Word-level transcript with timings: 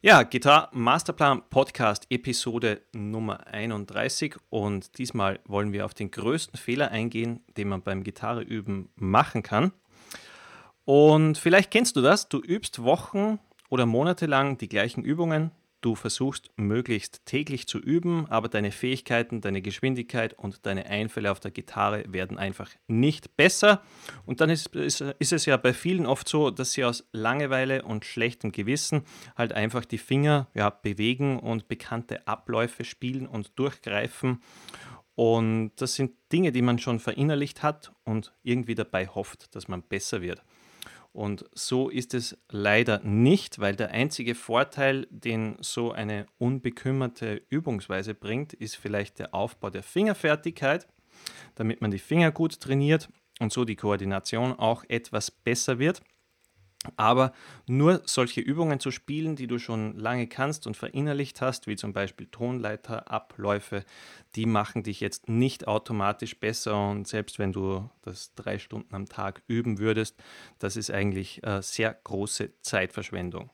Ja, 0.00 0.22
Gitarre 0.22 0.68
Masterplan 0.70 1.42
Podcast 1.50 2.06
Episode 2.08 2.82
Nummer 2.92 3.48
31 3.48 4.36
und 4.48 4.96
diesmal 4.96 5.40
wollen 5.44 5.72
wir 5.72 5.84
auf 5.84 5.92
den 5.92 6.12
größten 6.12 6.56
Fehler 6.56 6.92
eingehen, 6.92 7.40
den 7.56 7.66
man 7.68 7.82
beim 7.82 8.04
Gitarreüben 8.04 8.90
machen 8.94 9.42
kann. 9.42 9.72
Und 10.84 11.36
vielleicht 11.36 11.72
kennst 11.72 11.96
du 11.96 12.00
das, 12.00 12.28
du 12.28 12.38
übst 12.40 12.84
Wochen 12.84 13.40
oder 13.70 13.86
Monate 13.86 14.26
lang 14.26 14.56
die 14.56 14.68
gleichen 14.68 15.02
Übungen, 15.02 15.50
Du 15.80 15.94
versuchst 15.94 16.50
möglichst 16.56 17.24
täglich 17.24 17.68
zu 17.68 17.78
üben, 17.78 18.26
aber 18.30 18.48
deine 18.48 18.72
Fähigkeiten, 18.72 19.40
deine 19.40 19.62
Geschwindigkeit 19.62 20.34
und 20.34 20.66
deine 20.66 20.86
Einfälle 20.86 21.30
auf 21.30 21.38
der 21.38 21.52
Gitarre 21.52 22.02
werden 22.08 22.36
einfach 22.36 22.70
nicht 22.88 23.36
besser. 23.36 23.82
Und 24.26 24.40
dann 24.40 24.50
ist, 24.50 24.74
ist, 24.74 25.00
ist, 25.00 25.32
es 25.32 25.46
ja 25.46 25.56
bei 25.56 25.72
vielen 25.72 26.06
oft 26.06 26.28
so, 26.28 26.50
dass 26.50 26.72
sie 26.72 26.84
aus 26.84 27.06
Langeweile 27.12 27.82
und 27.84 28.04
schlechtem 28.04 28.50
Gewissen 28.50 29.04
halt 29.36 29.52
einfach 29.52 29.84
die 29.84 29.98
Finger 29.98 30.48
ja, 30.52 30.70
bewegen 30.70 31.38
und 31.38 31.68
bekannte 31.68 32.26
Abläufe 32.26 32.82
spielen 32.84 33.28
und 33.28 33.56
durchgreifen. 33.56 34.42
Und 35.14 35.72
das 35.76 35.94
sind 35.94 36.12
Dinge, 36.32 36.50
die 36.50 36.62
man 36.62 36.80
schon 36.80 36.98
verinnerlicht 36.98 37.62
hat 37.62 37.92
und 38.04 38.32
irgendwie 38.42 38.74
dabei 38.74 39.06
hofft, 39.06 39.54
dass 39.54 39.68
man 39.68 39.82
besser 39.82 40.22
wird. 40.22 40.42
Und 41.12 41.44
so 41.52 41.88
ist 41.88 42.14
es 42.14 42.38
leider 42.48 43.00
nicht, 43.00 43.58
weil 43.58 43.74
der 43.74 43.90
einzige 43.90 44.34
Vorteil, 44.34 45.06
den 45.10 45.56
so 45.60 45.90
eine 45.92 46.26
unbekümmerte 46.38 47.42
Übungsweise 47.48 48.14
bringt, 48.14 48.52
ist 48.52 48.76
vielleicht 48.76 49.18
der 49.18 49.34
Aufbau 49.34 49.70
der 49.70 49.82
Fingerfertigkeit, 49.82 50.86
damit 51.54 51.80
man 51.80 51.90
die 51.90 51.98
Finger 51.98 52.30
gut 52.30 52.60
trainiert 52.60 53.08
und 53.40 53.52
so 53.52 53.64
die 53.64 53.76
Koordination 53.76 54.52
auch 54.52 54.84
etwas 54.88 55.30
besser 55.30 55.78
wird. 55.78 56.02
Aber 56.96 57.32
nur 57.66 58.02
solche 58.06 58.40
Übungen 58.40 58.78
zu 58.78 58.92
spielen, 58.92 59.34
die 59.34 59.48
du 59.48 59.58
schon 59.58 59.98
lange 59.98 60.28
kannst 60.28 60.66
und 60.66 60.76
verinnerlicht 60.76 61.40
hast, 61.40 61.66
wie 61.66 61.74
zum 61.74 61.92
Beispiel 61.92 62.28
Tonleiterabläufe, 62.28 63.84
die 64.36 64.46
machen 64.46 64.84
dich 64.84 65.00
jetzt 65.00 65.28
nicht 65.28 65.66
automatisch 65.66 66.38
besser. 66.38 66.90
Und 66.90 67.08
selbst 67.08 67.40
wenn 67.40 67.52
du 67.52 67.90
das 68.02 68.32
drei 68.34 68.58
Stunden 68.58 68.94
am 68.94 69.08
Tag 69.08 69.42
üben 69.48 69.78
würdest, 69.78 70.22
das 70.60 70.76
ist 70.76 70.90
eigentlich 70.90 71.42
äh, 71.42 71.62
sehr 71.62 71.92
große 72.04 72.52
Zeitverschwendung. 72.62 73.50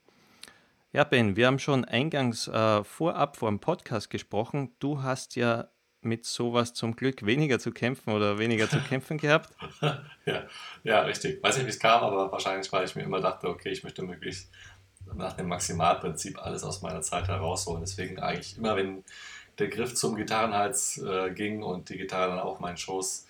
Ja, 0.92 1.02
Ben, 1.02 1.34
wir 1.34 1.47
haben 1.47 1.58
schon 1.58 1.84
eingangs 1.84 2.47
äh, 2.47 2.84
vorab 2.84 3.36
vor 3.36 3.48
dem 3.48 3.58
Podcast 3.58 4.11
gesprochen. 4.11 4.77
Du 4.78 5.02
hast 5.02 5.34
ja 5.34 5.69
mit 6.05 6.24
sowas 6.24 6.74
zum 6.74 6.97
Glück 6.97 7.24
weniger 7.27 7.58
zu 7.58 7.72
kämpfen 7.72 8.12
oder 8.12 8.38
weniger 8.38 8.69
zu 8.69 8.78
kämpfen 8.80 9.19
gehabt? 9.19 9.50
ja, 10.27 10.44
ja, 10.83 11.02
richtig. 11.02 11.42
Weiß 11.42 11.56
nicht, 11.56 11.66
wie 11.66 11.70
es 11.70 11.78
kam, 11.78 12.02
aber 12.02 12.30
wahrscheinlich, 12.30 12.70
weil 12.72 12.84
ich 12.84 12.96
mir 12.96 13.02
immer 13.02 13.20
dachte, 13.20 13.48
okay, 13.48 13.70
ich 13.70 13.84
möchte 13.84 14.02
möglichst 14.02 14.50
nach 15.14 15.34
dem 15.34 15.48
Maximalprinzip 15.48 16.38
alles 16.38 16.64
aus 16.64 16.83
meiner 16.83 17.02
Zeit 17.02 17.28
herausholen. 17.28 17.83
Deswegen 17.83 18.19
eigentlich 18.19 18.56
immer, 18.56 18.77
wenn 18.77 19.05
der 19.58 19.69
Griff 19.69 19.94
zum 19.94 20.16
Gitarrenhals 20.16 20.98
äh, 20.98 21.30
ging 21.30 21.62
und 21.62 21.88
die 21.88 21.98
Gitarre 21.98 22.30
dann 22.30 22.41
auf 22.41 22.61
meinen 22.61 22.77
Schoß 22.77 23.27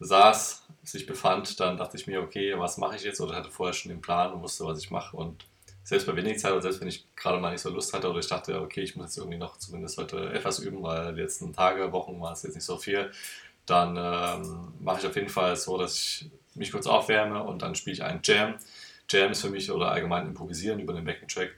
saß, 0.00 0.66
sich 0.82 1.06
befand, 1.06 1.60
dann 1.60 1.76
dachte 1.76 1.96
ich 1.96 2.06
mir, 2.06 2.20
okay, 2.20 2.58
was 2.58 2.78
mache 2.78 2.96
ich 2.96 3.04
jetzt? 3.04 3.20
Oder 3.20 3.36
hatte 3.36 3.50
vorher 3.50 3.72
schon 3.72 3.90
den 3.90 4.00
Plan 4.00 4.32
und 4.32 4.42
wusste, 4.42 4.64
was 4.64 4.78
ich 4.78 4.90
mache. 4.90 5.16
Und 5.16 5.46
selbst 5.84 6.06
bei 6.06 6.16
wenig 6.16 6.38
Zeit 6.38 6.52
oder 6.52 6.62
selbst 6.62 6.80
wenn 6.80 6.88
ich 6.88 7.06
gerade 7.14 7.38
mal 7.38 7.52
nicht 7.52 7.60
so 7.60 7.70
Lust 7.70 7.92
hatte 7.92 8.08
oder 8.08 8.18
ich 8.18 8.26
dachte, 8.26 8.60
okay, 8.60 8.80
ich 8.80 8.96
muss 8.96 9.06
jetzt 9.06 9.18
irgendwie 9.18 9.38
noch 9.38 9.58
zumindest 9.58 9.98
heute 9.98 10.32
etwas 10.32 10.58
üben, 10.58 10.82
weil 10.82 11.14
die 11.14 11.20
letzten 11.20 11.52
Tage, 11.52 11.92
Wochen 11.92 12.20
war 12.20 12.32
es 12.32 12.42
jetzt 12.42 12.54
nicht 12.54 12.64
so 12.64 12.78
viel, 12.78 13.10
dann 13.66 13.96
ähm, 13.96 14.72
mache 14.80 15.00
ich 15.00 15.06
auf 15.06 15.14
jeden 15.14 15.28
Fall 15.28 15.54
so, 15.56 15.78
dass 15.78 15.96
ich 15.96 16.30
mich 16.54 16.72
kurz 16.72 16.86
aufwärme 16.86 17.42
und 17.42 17.62
dann 17.62 17.74
spiele 17.74 17.94
ich 17.94 18.02
einen 18.02 18.20
Jam. 18.24 18.54
Jam 19.10 19.30
ist 19.30 19.42
für 19.42 19.50
mich 19.50 19.70
oder 19.70 19.90
allgemein 19.90 20.26
improvisieren 20.26 20.80
über 20.80 20.94
den 20.94 21.04
Backing-Track 21.04 21.54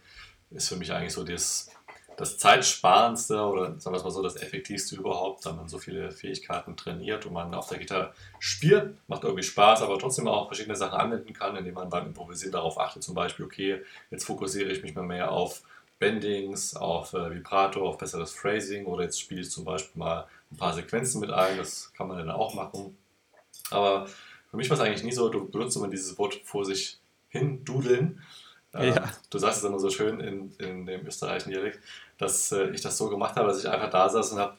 ist 0.51 0.69
für 0.69 0.77
mich 0.77 0.93
eigentlich 0.93 1.13
so 1.13 1.25
das 1.25 1.71
das 2.17 2.39
zeitsparendste 2.39 3.41
oder 3.41 3.79
sagen 3.79 3.95
wir 3.95 3.99
es 3.99 4.05
mal 4.05 4.11
so, 4.11 4.23
das 4.23 4.37
effektivste 4.37 4.97
überhaupt, 4.97 5.45
da 5.45 5.53
man 5.53 5.69
so 5.69 5.79
viele 5.79 6.11
Fähigkeiten 6.11 6.77
trainiert 6.77 7.27
und 7.27 7.35
man 7.35 7.55
auf 7.55 7.69
der 7.69 7.79
Gitarre 7.79 8.13
spielt, 8.39 8.97
macht 9.09 9.25
irgendwie 9.25 9.43
Spaß, 9.43 9.83
aber 9.83 9.99
trotzdem 9.99 10.27
auch 10.27 10.47
verschiedene 10.47 10.77
Sachen 10.77 10.99
anwenden 10.99 11.33
kann, 11.33 11.57
indem 11.57 11.75
man 11.75 11.91
beim 11.91 12.07
Improvisieren 12.07 12.53
darauf 12.53 12.81
achtet, 12.81 13.03
zum 13.03 13.15
Beispiel, 13.15 13.45
okay, 13.45 13.83
jetzt 14.11 14.25
fokussiere 14.25 14.71
ich 14.71 14.83
mich 14.83 14.95
mal 14.95 15.03
mehr 15.03 15.31
auf 15.31 15.63
Bendings, 15.99 16.75
auf 16.77 17.15
äh, 17.15 17.35
Vibrato, 17.35 17.87
auf 17.87 17.99
besseres 17.99 18.33
Phrasing 18.33 18.87
oder 18.87 19.05
jetzt 19.05 19.21
spiele 19.21 19.41
ich 19.41 19.51
zum 19.51 19.65
Beispiel 19.65 19.99
mal 19.99 20.27
ein 20.51 20.57
paar 20.57 20.75
Sequenzen 20.75 21.21
mit 21.21 21.31
ein, 21.31 21.57
das 21.57 21.93
kann 21.95 22.09
man 22.09 22.19
dann 22.19 22.31
auch 22.31 22.55
machen. 22.55 22.97
Aber 23.71 24.07
für 24.51 24.57
mich 24.57 24.71
war 24.71 24.77
es 24.77 24.83
eigentlich 24.83 25.05
nie 25.05 25.13
so, 25.13 25.29
du 25.29 25.49
benutzt 25.49 25.77
immer 25.77 25.89
dieses 25.89 26.17
Wort 26.19 26.41
vor 26.45 26.65
sich 26.65 26.99
hin 27.29 27.65
dudeln. 27.65 28.23
Äh, 28.75 28.91
ja. 28.91 29.13
Du 29.31 29.39
sagst 29.39 29.59
es 29.59 29.65
immer 29.65 29.79
so 29.79 29.91
schön 29.91 30.21
in, 30.21 30.53
in 30.59 30.87
dem 30.87 31.07
österreichischen 31.07 31.51
Dialekt 31.51 31.81
dass 32.19 32.53
äh, 32.53 32.71
ich 32.71 32.81
das 32.81 32.97
so 32.97 33.09
gemacht 33.11 33.37
habe, 33.37 33.49
dass 33.49 33.59
ich 33.59 33.69
einfach 33.69 33.91
da 33.91 34.09
saß 34.09 34.33
und 34.33 34.39
habe 34.39 34.57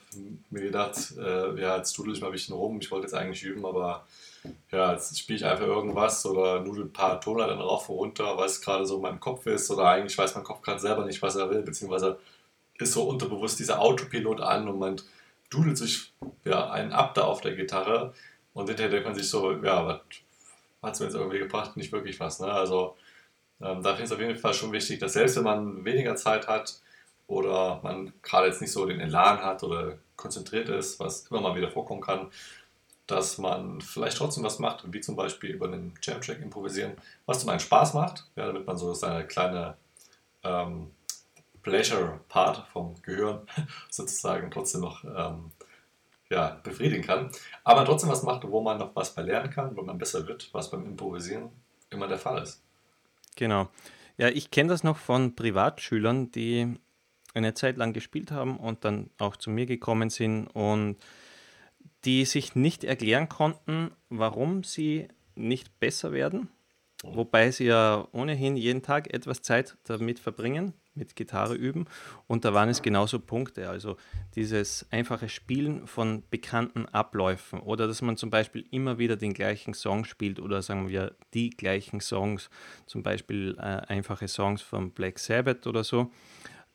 mir 0.50 0.62
gedacht, 0.62 1.14
äh, 1.18 1.60
ja, 1.60 1.78
jetzt 1.78 1.98
dudel 1.98 2.14
ich 2.14 2.22
mal 2.22 2.28
ein 2.28 2.34
bisschen 2.34 2.56
rum. 2.56 2.78
Ich 2.80 2.92
wollte 2.92 3.08
jetzt 3.08 3.14
eigentlich 3.14 3.44
üben, 3.44 3.66
aber 3.66 4.06
ja, 4.72 4.94
jetzt 4.94 5.18
spiele 5.18 5.38
ich 5.38 5.46
einfach 5.46 5.66
irgendwas 5.66 6.26
oder 6.26 6.60
nudel 6.62 6.86
ein 6.86 6.94
paar 6.94 7.20
Toner 7.20 7.48
dann 7.48 7.60
rauf 7.60 7.90
und 7.90 7.96
runter, 7.96 8.38
weil 8.38 8.46
es 8.46 8.62
gerade 8.62 8.86
so 8.86 8.98
in 8.98 9.02
meinem 9.02 9.20
Kopf 9.20 9.46
ist 9.48 9.70
oder 9.72 9.86
eigentlich 9.86 10.18
weiß 10.18 10.36
mein 10.36 10.44
Kopf 10.44 10.62
gerade 10.62 10.80
selber 10.80 11.06
nicht, 11.06 11.22
was 11.22 11.36
er 11.36 11.50
will, 11.50 11.64
beziehungsweise 11.64 12.20
ist 12.78 12.94
so 12.94 13.04
unterbewusst 13.04 13.60
dieser 13.60 13.82
Autopilot 13.82 14.40
an 14.42 14.68
und 14.68 14.80
man 14.80 15.02
dudelt 15.50 15.78
sich 15.78 16.14
ja, 16.46 16.70
einen 16.70 16.92
ab 16.92 17.16
da 17.16 17.24
auf 17.24 17.42
der 17.42 17.56
Gitarre 17.56 18.14
und 18.54 18.68
hinterher 18.68 18.92
denkt 18.92 19.08
man 19.08 19.16
sich 19.16 19.30
so, 19.30 19.52
ja, 19.52 19.86
was 19.86 20.00
hat 20.84 20.94
es 20.94 21.00
mir 21.00 21.06
jetzt 21.08 21.16
irgendwie 21.16 21.40
gebracht? 21.40 21.76
Nicht 21.76 21.92
wirklich 21.92 22.20
was. 22.20 22.40
Ne? 22.40 22.52
Also 22.52 22.96
ähm, 23.62 23.82
da 23.82 23.96
finde 23.96 24.04
ich 24.04 24.10
es 24.10 24.12
auf 24.12 24.20
jeden 24.20 24.38
Fall 24.38 24.54
schon 24.54 24.72
wichtig, 24.72 25.00
dass 25.00 25.14
selbst 25.14 25.38
wenn 25.38 25.44
man 25.44 25.84
weniger 25.86 26.16
Zeit 26.16 26.48
hat, 26.48 26.80
oder 27.28 27.82
man 27.84 28.14
gerade 28.22 28.48
jetzt 28.48 28.62
nicht 28.62 28.72
so 28.72 28.86
den 28.86 29.00
Elan 29.00 29.40
hat 29.40 29.64
oder 29.64 29.98
konzentriert 30.16 30.70
ist, 30.70 31.00
was 31.00 31.28
immer 31.28 31.42
mal 31.42 31.56
wieder 31.56 31.70
vorkommen 31.70 32.02
kann, 32.02 32.32
dass 33.06 33.38
man 33.38 33.80
vielleicht 33.82 34.18
trotzdem 34.18 34.44
was 34.44 34.60
macht, 34.60 34.92
wie 34.92 35.02
zum 35.02 35.16
Beispiel 35.16 35.52
über 35.52 35.68
einen 35.68 35.94
Jam-Track 36.02 36.42
improvisieren, 36.42 36.94
was 37.26 37.40
zum 37.40 37.50
einen 37.50 37.60
Spaß 37.60 37.94
macht, 37.94 38.26
ja, 38.36 38.48
damit 38.48 38.66
man 38.66 38.78
so 38.78 38.94
seine 38.94 39.26
kleine 39.26 39.78
ähm, 40.44 40.92
Pleasure-Part 41.64 42.68
vom 42.70 42.96
Gehirn 43.02 43.48
sozusagen 43.90 44.52
trotzdem 44.52 44.82
noch 44.82 45.04
ähm, 45.04 45.52
ja, 46.30 46.60
befriedigen 46.64 47.06
kann, 47.06 47.32
aber 47.64 47.86
trotzdem 47.86 48.10
was 48.10 48.24
macht, 48.24 48.50
wo 48.50 48.62
man 48.62 48.78
noch 48.78 48.94
was 48.96 49.16
bei 49.16 49.24
kann, 49.48 49.76
wo 49.78 49.82
man 49.82 49.98
besser 49.98 50.28
wird, 50.28 50.50
was 50.54 50.70
beim 50.70 50.86
Improvisieren 50.86 51.50
immer 51.90 52.08
der 52.08 52.18
Fall 52.18 52.44
ist. 52.44 52.62
Genau. 53.36 53.70
Ja, 54.18 54.28
ich 54.30 54.52
kenne 54.52 54.70
das 54.70 54.84
noch 54.84 54.98
von 54.98 55.36
Privatschülern, 55.36 56.32
die 56.32 56.78
eine 57.38 57.54
Zeit 57.54 57.78
lang 57.78 57.94
gespielt 57.94 58.32
haben 58.32 58.58
und 58.58 58.84
dann 58.84 59.10
auch 59.18 59.38
zu 59.38 59.50
mir 59.50 59.66
gekommen 59.66 60.10
sind 60.10 60.48
und 60.48 60.98
die 62.04 62.26
sich 62.26 62.56
nicht 62.56 62.84
erklären 62.84 63.30
konnten, 63.30 63.92
warum 64.10 64.64
sie 64.64 65.08
nicht 65.36 65.80
besser 65.80 66.12
werden, 66.12 66.50
wobei 67.04 67.52
sie 67.52 67.66
ja 67.66 68.08
ohnehin 68.12 68.58
jeden 68.58 68.82
Tag 68.82 69.14
etwas 69.14 69.42
Zeit 69.42 69.78
damit 69.84 70.20
verbringen, 70.20 70.74
mit 70.98 71.16
Gitarre 71.16 71.54
üben. 71.54 71.86
Und 72.26 72.44
da 72.44 72.54
waren 72.54 72.70
es 72.70 72.82
genauso 72.82 73.20
Punkte. 73.20 73.70
Also 73.70 73.98
dieses 74.36 74.88
einfache 74.92 75.30
Spielen 75.30 75.86
von 75.86 76.24
bekannten 76.30 76.88
Abläufen 76.88 77.60
oder 77.60 77.88
dass 77.88 78.02
man 78.02 78.18
zum 78.18 78.30
Beispiel 78.30 78.66
immer 78.72 78.98
wieder 78.98 79.16
den 79.16 79.34
gleichen 79.34 79.74
Song 79.74 80.06
spielt 80.06 80.40
oder 80.40 80.62
sagen 80.62 80.90
wir 80.90 81.16
die 81.34 81.52
gleichen 81.52 82.02
Songs, 82.02 82.50
zum 82.88 83.04
Beispiel 83.04 83.56
äh, 83.60 83.62
einfache 83.62 84.28
Songs 84.28 84.62
von 84.62 84.92
Black 84.92 85.20
Sabbath 85.20 85.68
oder 85.68 85.84
so 85.84 86.12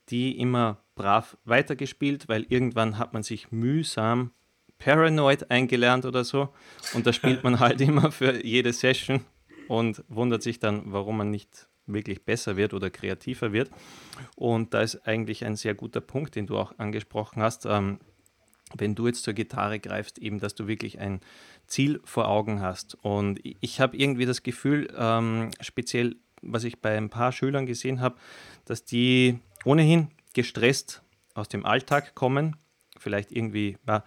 die 0.08 0.38
immer 0.38 0.82
brav 0.94 1.36
weitergespielt, 1.44 2.28
weil 2.28 2.44
irgendwann 2.48 2.98
hat 2.98 3.12
man 3.12 3.22
sich 3.22 3.50
mühsam 3.50 4.32
Paranoid 4.78 5.50
eingelernt 5.50 6.04
oder 6.04 6.24
so. 6.24 6.48
Und 6.94 7.06
da 7.06 7.12
spielt 7.12 7.44
man 7.44 7.60
halt 7.60 7.80
immer 7.80 8.10
für 8.10 8.44
jede 8.44 8.72
Session 8.72 9.24
und 9.68 10.04
wundert 10.08 10.42
sich 10.42 10.58
dann, 10.58 10.92
warum 10.92 11.18
man 11.18 11.30
nicht 11.30 11.68
wirklich 11.86 12.24
besser 12.24 12.56
wird 12.56 12.74
oder 12.74 12.90
kreativer 12.90 13.52
wird. 13.52 13.70
Und 14.36 14.74
da 14.74 14.82
ist 14.82 15.06
eigentlich 15.06 15.44
ein 15.44 15.56
sehr 15.56 15.74
guter 15.74 16.00
Punkt, 16.00 16.36
den 16.36 16.46
du 16.46 16.58
auch 16.58 16.78
angesprochen 16.78 17.42
hast. 17.42 17.66
Ähm, 17.66 17.98
wenn 18.74 18.94
du 18.94 19.06
jetzt 19.06 19.22
zur 19.22 19.34
Gitarre 19.34 19.78
greifst, 19.78 20.18
eben, 20.18 20.40
dass 20.40 20.54
du 20.54 20.66
wirklich 20.66 20.98
ein 20.98 21.20
Ziel 21.66 22.00
vor 22.04 22.28
Augen 22.28 22.60
hast. 22.60 22.96
Und 23.02 23.40
ich 23.42 23.80
habe 23.80 23.96
irgendwie 23.96 24.26
das 24.26 24.42
Gefühl, 24.42 24.92
ähm, 24.96 25.50
speziell 25.60 26.16
was 26.42 26.64
ich 26.64 26.80
bei 26.80 26.96
ein 26.96 27.08
paar 27.08 27.32
Schülern 27.32 27.66
gesehen 27.66 28.00
habe, 28.00 28.16
dass 28.64 28.84
die 28.84 29.38
ohnehin 29.64 30.08
gestresst 30.34 31.02
aus 31.34 31.48
dem 31.48 31.64
Alltag 31.64 32.14
kommen, 32.14 32.56
vielleicht 32.98 33.32
irgendwie 33.32 33.76
ja, 33.86 34.04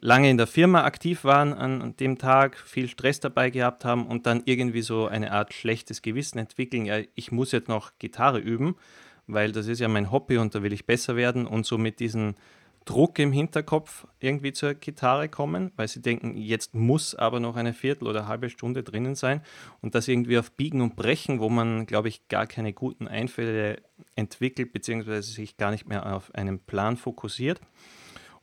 lange 0.00 0.30
in 0.30 0.36
der 0.36 0.46
Firma 0.46 0.84
aktiv 0.84 1.24
waren 1.24 1.52
an, 1.52 1.96
dem 1.96 2.18
Tag, 2.18 2.56
viel 2.58 2.88
Stress 2.88 3.20
dabei 3.20 3.50
gehabt 3.50 3.84
haben 3.84 4.06
und 4.06 4.26
dann 4.26 4.42
irgendwie 4.44 4.82
so 4.82 5.06
eine 5.06 5.32
Art 5.32 5.52
schlechtes 5.52 6.02
Gewissen 6.02 6.38
entwickeln, 6.38 6.84
ja, 6.84 6.98
ich 7.14 7.32
muss 7.32 7.52
jetzt 7.52 7.68
noch 7.68 7.92
Gitarre 7.98 8.38
üben, 8.38 8.76
weil 9.26 9.52
das 9.52 9.66
ist 9.66 9.80
ja 9.80 9.88
mein 9.88 10.10
Hobby 10.10 10.38
und 10.38 10.54
da 10.54 10.62
will 10.62 10.72
ich 10.72 10.86
besser 10.86 11.16
werden 11.16 11.46
und 11.46 11.66
so 11.66 11.78
mit 11.78 12.00
diesen 12.00 12.36
Druck 12.88 13.18
im 13.18 13.32
Hinterkopf 13.32 14.06
irgendwie 14.18 14.54
zur 14.54 14.72
Gitarre 14.72 15.28
kommen, 15.28 15.72
weil 15.76 15.88
sie 15.88 16.00
denken, 16.00 16.38
jetzt 16.38 16.74
muss 16.74 17.14
aber 17.14 17.38
noch 17.38 17.54
eine 17.54 17.74
Viertel 17.74 18.08
oder 18.08 18.20
eine 18.20 18.28
halbe 18.28 18.48
Stunde 18.48 18.82
drinnen 18.82 19.14
sein 19.14 19.42
und 19.82 19.94
das 19.94 20.08
irgendwie 20.08 20.38
auf 20.38 20.52
Biegen 20.52 20.80
und 20.80 20.96
Brechen, 20.96 21.38
wo 21.38 21.50
man, 21.50 21.84
glaube 21.84 22.08
ich, 22.08 22.28
gar 22.28 22.46
keine 22.46 22.72
guten 22.72 23.06
Einfälle 23.06 23.82
entwickelt, 24.16 24.72
beziehungsweise 24.72 25.30
sich 25.30 25.58
gar 25.58 25.70
nicht 25.70 25.86
mehr 25.86 26.16
auf 26.16 26.34
einen 26.34 26.60
Plan 26.60 26.96
fokussiert. 26.96 27.60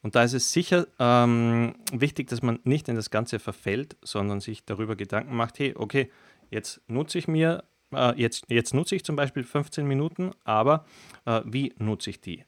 Und 0.03 0.13
da 0.13 0.21
ist 0.21 0.33
es 0.33 0.51
sicher 0.51 0.85
ähm, 0.99 1.73
wichtig, 1.91 2.27
dass 2.27 2.43
man 2.43 2.59
nicht 2.65 2.87
in 2.87 2.95
das 2.95 3.09
Ganze 3.09 3.39
verfällt, 3.39 3.97
sondern 4.03 4.41
sich 4.41 4.63
darüber 4.63 4.95
Gedanken 4.95 5.35
macht, 5.35 5.57
hey, 5.57 5.73
okay, 5.75 6.11
jetzt 6.51 6.81
nutze 6.87 7.17
ich 7.17 7.27
mir, 7.27 7.63
äh, 7.91 8.13
jetzt, 8.15 8.45
jetzt 8.49 8.75
nutze 8.75 8.95
ich 8.95 9.03
zum 9.03 9.15
Beispiel 9.15 9.43
15 9.43 9.87
Minuten, 9.87 10.33
aber 10.43 10.85
äh, 11.25 11.41
wie 11.45 11.73
nutze 11.79 12.11
ich 12.11 12.21
die? 12.21 12.43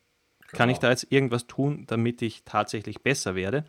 Genau. 0.47 0.57
Kann 0.57 0.69
ich 0.69 0.77
da 0.77 0.89
jetzt 0.89 1.11
irgendwas 1.11 1.47
tun, 1.47 1.85
damit 1.88 2.21
ich 2.21 2.44
tatsächlich 2.44 3.01
besser 3.01 3.35
werde? 3.35 3.65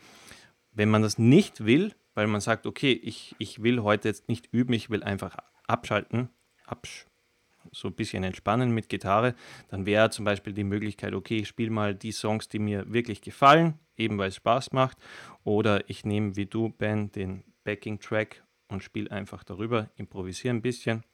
Wenn 0.73 0.91
man 0.91 1.03
das 1.03 1.19
nicht 1.19 1.65
will, 1.65 1.95
weil 2.15 2.27
man 2.27 2.41
sagt, 2.41 2.67
okay, 2.67 2.93
ich, 2.93 3.35
ich 3.39 3.63
will 3.63 3.83
heute 3.83 4.09
jetzt 4.09 4.29
nicht 4.29 4.49
üben, 4.53 4.73
ich 4.73 4.91
will 4.91 5.03
einfach 5.03 5.37
abschalten, 5.67 6.31
absch 6.67 7.07
so 7.73 7.89
ein 7.89 7.95
bisschen 7.95 8.25
entspannen 8.25 8.71
mit 8.71 8.89
Gitarre, 8.89 9.35
dann 9.69 9.87
wäre 9.87 10.11
zum 10.11 10.25
Beispiel 10.25 10.53
die 10.53 10.65
Möglichkeit, 10.65 11.15
okay, 11.15 11.39
ich 11.39 11.49
spiele 11.49 11.71
mal 11.71 11.95
die 11.95 12.13
Songs, 12.13 12.49
die 12.49 12.59
mir 12.59 12.91
wirklich 12.93 13.21
gefallen, 13.21 13.79
eben 13.97 14.19
weil 14.19 14.29
es 14.29 14.37
Spaß 14.37 14.73
macht, 14.73 14.99
oder 15.45 15.89
ich 15.89 16.05
nehme 16.05 16.37
wie 16.37 16.47
du, 16.47 16.71
Ben, 16.71 17.13
den 17.13 17.45
Backing-Track 17.65 18.43
und 18.69 18.83
spiele 18.83 19.11
einfach 19.11 19.45
darüber, 19.45 19.91
improvisiere 19.97 20.55
ein 20.55 20.63
bisschen. 20.63 21.05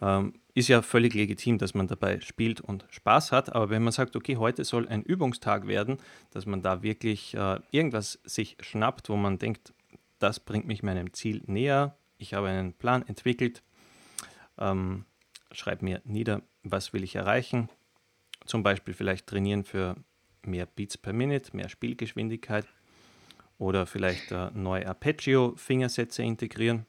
Ähm, 0.00 0.34
ist 0.54 0.68
ja 0.68 0.82
völlig 0.82 1.14
legitim, 1.14 1.58
dass 1.58 1.74
man 1.74 1.88
dabei 1.88 2.20
spielt 2.20 2.60
und 2.60 2.86
Spaß 2.88 3.32
hat, 3.32 3.52
aber 3.54 3.70
wenn 3.70 3.82
man 3.82 3.92
sagt, 3.92 4.14
okay, 4.14 4.36
heute 4.36 4.64
soll 4.64 4.88
ein 4.88 5.02
Übungstag 5.02 5.66
werden, 5.66 5.98
dass 6.30 6.46
man 6.46 6.62
da 6.62 6.82
wirklich 6.82 7.34
äh, 7.34 7.58
irgendwas 7.72 8.20
sich 8.24 8.56
schnappt, 8.60 9.08
wo 9.08 9.16
man 9.16 9.38
denkt, 9.38 9.74
das 10.20 10.38
bringt 10.38 10.66
mich 10.66 10.84
meinem 10.84 11.12
Ziel 11.12 11.42
näher, 11.46 11.96
ich 12.18 12.34
habe 12.34 12.48
einen 12.48 12.72
Plan 12.72 13.04
entwickelt, 13.06 13.62
ähm, 14.56 15.04
schreib 15.50 15.82
mir 15.82 16.00
nieder, 16.04 16.42
was 16.62 16.92
will 16.92 17.02
ich 17.02 17.16
erreichen, 17.16 17.68
zum 18.46 18.62
Beispiel 18.62 18.94
vielleicht 18.94 19.26
trainieren 19.26 19.64
für 19.64 19.96
mehr 20.46 20.66
Beats 20.66 20.96
per 20.96 21.12
Minute, 21.12 21.56
mehr 21.56 21.68
Spielgeschwindigkeit 21.68 22.66
oder 23.58 23.86
vielleicht 23.86 24.30
äh, 24.30 24.50
neue 24.54 24.86
Arpeggio-Fingersätze 24.86 26.22
integrieren 26.22 26.86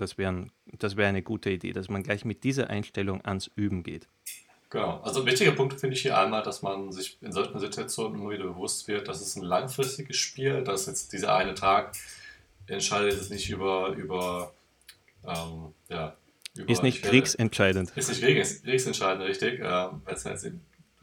das 0.00 0.18
wäre 0.18 0.46
das 0.66 0.96
wär 0.96 1.08
eine 1.08 1.22
gute 1.22 1.50
Idee, 1.50 1.72
dass 1.72 1.88
man 1.88 2.02
gleich 2.02 2.24
mit 2.24 2.44
dieser 2.44 2.70
Einstellung 2.70 3.24
ans 3.24 3.50
Üben 3.54 3.82
geht. 3.82 4.08
Genau. 4.70 5.00
Also 5.00 5.20
ein 5.20 5.26
wichtiger 5.26 5.52
Punkt 5.52 5.80
finde 5.80 5.96
ich 5.96 6.02
hier 6.02 6.18
einmal, 6.18 6.42
dass 6.42 6.60
man 6.62 6.92
sich 6.92 7.16
in 7.22 7.32
solchen 7.32 7.58
Situationen 7.58 8.20
immer 8.20 8.30
wieder 8.30 8.44
bewusst 8.44 8.86
wird, 8.86 9.08
dass 9.08 9.20
es 9.20 9.34
ein 9.36 9.42
langfristiges 9.42 10.16
Spiel, 10.16 10.62
dass 10.62 10.86
jetzt 10.86 11.12
dieser 11.12 11.34
eine 11.34 11.54
Tag 11.54 11.92
entscheidet 12.66 13.14
es 13.14 13.30
nicht 13.30 13.48
über, 13.48 13.88
über, 13.96 14.52
ähm, 15.24 15.72
ja, 15.88 16.14
über, 16.54 16.70
ist 16.70 16.82
nicht 16.82 17.02
kriegsentscheidend. 17.02 17.96
Ist 17.96 18.10
nicht 18.10 18.20
kriegs, 18.20 18.62
kriegsentscheidend, 18.62 19.24
richtig. 19.26 19.60
Ähm, 19.62 20.02
Wenn 20.04 20.14
es 20.14 20.24
jetzt 20.24 20.44
eben, 20.44 20.60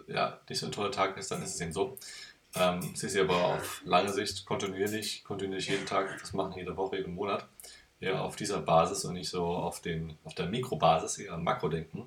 ja, 0.08 0.40
nicht 0.48 0.60
so 0.60 0.68
ein 0.68 0.72
toller 0.72 0.92
Tag 0.92 1.18
ist, 1.18 1.32
dann 1.32 1.42
ist 1.42 1.56
es 1.56 1.62
eben 1.62 1.74
so. 1.74 1.98
Ähm, 2.56 2.92
es 2.94 3.04
ist 3.04 3.18
aber 3.18 3.36
auf 3.36 3.82
lange 3.84 4.14
Sicht 4.14 4.46
kontinuierlich, 4.46 5.24
kontinuierlich 5.24 5.70
jeden 5.70 5.88
Tag 5.88 6.20
das 6.22 6.34
machen, 6.34 6.54
jede 6.56 6.78
Woche, 6.78 6.98
jeden 6.98 7.16
Monat 7.16 7.48
eher 8.06 8.22
auf 8.22 8.36
dieser 8.36 8.60
Basis 8.60 9.04
und 9.06 9.14
nicht 9.14 9.30
so 9.30 9.46
auf, 9.46 9.82
den, 9.82 10.18
auf 10.24 10.36
der 10.36 10.46
Mikrobasis, 10.46 11.18
eher 11.18 11.34
am 11.34 11.44
Makrodenken. 11.44 12.04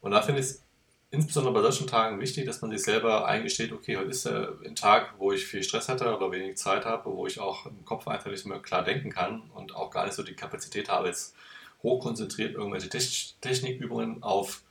Und 0.00 0.10
da 0.10 0.22
finde 0.22 0.40
ich 0.40 0.46
es 0.46 0.62
insbesondere 1.10 1.54
bei 1.54 1.62
solchen 1.62 1.86
Tagen 1.86 2.20
wichtig, 2.20 2.46
dass 2.46 2.62
man 2.62 2.70
sich 2.70 2.82
selber 2.82 3.26
eingesteht, 3.26 3.72
okay, 3.72 3.96
heute 3.96 4.10
ist 4.10 4.26
ein 4.26 4.74
Tag, 4.74 5.14
wo 5.18 5.32
ich 5.32 5.46
viel 5.46 5.62
Stress 5.62 5.88
hatte 5.88 6.16
oder 6.16 6.32
wenig 6.32 6.56
Zeit 6.56 6.84
habe, 6.84 7.12
wo 7.12 7.26
ich 7.26 7.38
auch 7.40 7.66
im 7.66 7.84
Kopf 7.84 8.08
einfach 8.08 8.30
nicht 8.30 8.46
mehr 8.46 8.58
klar 8.58 8.82
denken 8.82 9.10
kann 9.10 9.42
und 9.54 9.74
auch 9.74 9.90
gar 9.90 10.04
nicht 10.04 10.14
so 10.14 10.22
die 10.22 10.34
Kapazität 10.34 10.88
habe, 10.88 11.08
jetzt 11.08 11.34
hochkonzentriert 11.82 12.54
irgendwelche 12.54 12.88
Technikübungen 12.88 14.22
auf 14.22 14.62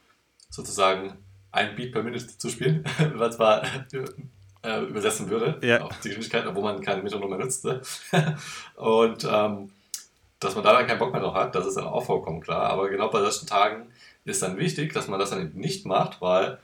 sozusagen 0.49 1.17
ein 1.51 1.75
Beat 1.75 1.93
per 1.93 2.03
Minute 2.03 2.37
zu 2.37 2.49
spielen, 2.49 2.83
was 3.15 3.37
zwar 3.37 3.63
äh, 4.63 4.81
übersetzen 4.81 5.29
würde 5.29 5.65
ja. 5.65 5.81
auf 5.81 5.99
die 6.01 6.09
Geschwindigkeit, 6.09 6.53
wo 6.53 6.61
man 6.61 6.81
keine 6.81 7.01
Metronom 7.01 7.29
mehr 7.29 7.39
nutzt. 7.39 7.63
Ne? 7.63 7.81
und 8.75 9.25
ähm, 9.29 9.71
dass 10.39 10.55
man 10.55 10.63
da 10.63 10.73
dann 10.73 10.87
keinen 10.87 10.99
Bock 10.99 11.11
mehr 11.11 11.21
drauf 11.21 11.35
hat, 11.35 11.55
das 11.55 11.65
ist 11.65 11.77
dann 11.77 11.85
auch 11.85 12.05
vollkommen 12.05 12.41
klar. 12.41 12.69
Aber 12.69 12.89
genau 12.89 13.09
bei 13.09 13.21
solchen 13.21 13.47
Tagen 13.47 13.87
ist 14.25 14.41
dann 14.41 14.57
wichtig, 14.57 14.93
dass 14.93 15.07
man 15.07 15.19
das 15.19 15.29
dann 15.29 15.41
eben 15.41 15.59
nicht 15.59 15.85
macht, 15.85 16.21
weil 16.21 16.59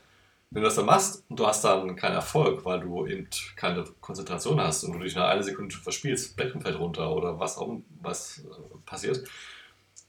wenn 0.50 0.62
du 0.62 0.68
das 0.68 0.76
dann 0.76 0.84
machst 0.84 1.24
und 1.30 1.38
du 1.38 1.46
hast 1.46 1.64
dann 1.64 1.96
keinen 1.96 2.14
Erfolg, 2.14 2.64
weil 2.66 2.80
du 2.80 3.06
eben 3.06 3.26
keine 3.56 3.84
Konzentration 4.00 4.60
hast 4.60 4.84
und 4.84 4.92
du 4.92 4.98
dich 4.98 5.14
nach 5.14 5.28
einer 5.28 5.42
Sekunde 5.42 5.74
verspielst, 5.74 6.36
Becken 6.36 6.60
fällt 6.60 6.78
runter 6.78 7.10
oder 7.10 7.40
was 7.40 7.56
auch 7.56 7.78
was 8.02 8.40
äh, 8.40 8.78
passiert, 8.84 9.26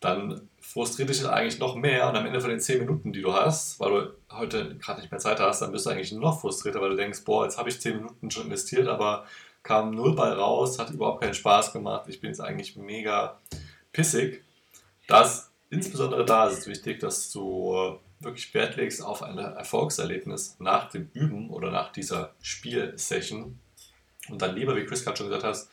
dann 0.01 0.49
frustriert 0.59 1.09
dich 1.09 1.21
das 1.21 1.29
eigentlich 1.29 1.59
noch 1.59 1.75
mehr 1.75 2.09
und 2.09 2.17
am 2.17 2.25
Ende 2.25 2.41
von 2.41 2.49
den 2.49 2.59
10 2.59 2.79
Minuten, 2.79 3.13
die 3.13 3.21
du 3.21 3.33
hast, 3.33 3.79
weil 3.79 3.89
du 3.89 4.13
heute 4.31 4.75
gerade 4.77 4.99
nicht 4.99 5.11
mehr 5.11 5.19
Zeit 5.19 5.39
hast, 5.39 5.61
dann 5.61 5.71
bist 5.71 5.85
du 5.85 5.91
eigentlich 5.91 6.11
noch 6.11 6.41
frustrierter, 6.41 6.81
weil 6.81 6.89
du 6.89 6.97
denkst, 6.97 7.23
boah, 7.23 7.45
jetzt 7.45 7.57
habe 7.57 7.69
ich 7.69 7.79
10 7.79 7.97
Minuten 7.97 8.29
schon 8.29 8.45
investiert, 8.45 8.89
aber 8.89 9.25
kam 9.63 9.91
null 9.91 10.13
bei 10.13 10.29
raus, 10.33 10.77
hat 10.77 10.89
überhaupt 10.89 11.21
keinen 11.21 11.33
Spaß 11.33 11.71
gemacht, 11.71 12.03
ich 12.09 12.19
bin 12.19 12.31
jetzt 12.31 12.41
eigentlich 12.41 12.75
mega 12.75 13.39
pissig. 13.93 14.43
Das, 15.07 15.51
insbesondere 15.69 16.25
da 16.25 16.47
ist 16.47 16.59
es 16.59 16.67
wichtig, 16.67 16.99
dass 16.99 17.31
du 17.31 17.99
wirklich 18.19 18.53
Wert 18.53 18.75
legst 18.75 19.03
auf 19.03 19.21
ein 19.23 19.37
Erfolgserlebnis 19.37 20.55
nach 20.59 20.89
dem 20.89 21.09
Üben 21.13 21.49
oder 21.49 21.71
nach 21.71 21.91
dieser 21.91 22.33
Spielsession 22.41 23.59
und 24.29 24.41
dann 24.41 24.55
lieber, 24.55 24.75
wie 24.75 24.85
Chris 24.85 25.03
gerade 25.03 25.17
schon 25.17 25.27
gesagt 25.27 25.43
hat, 25.43 25.67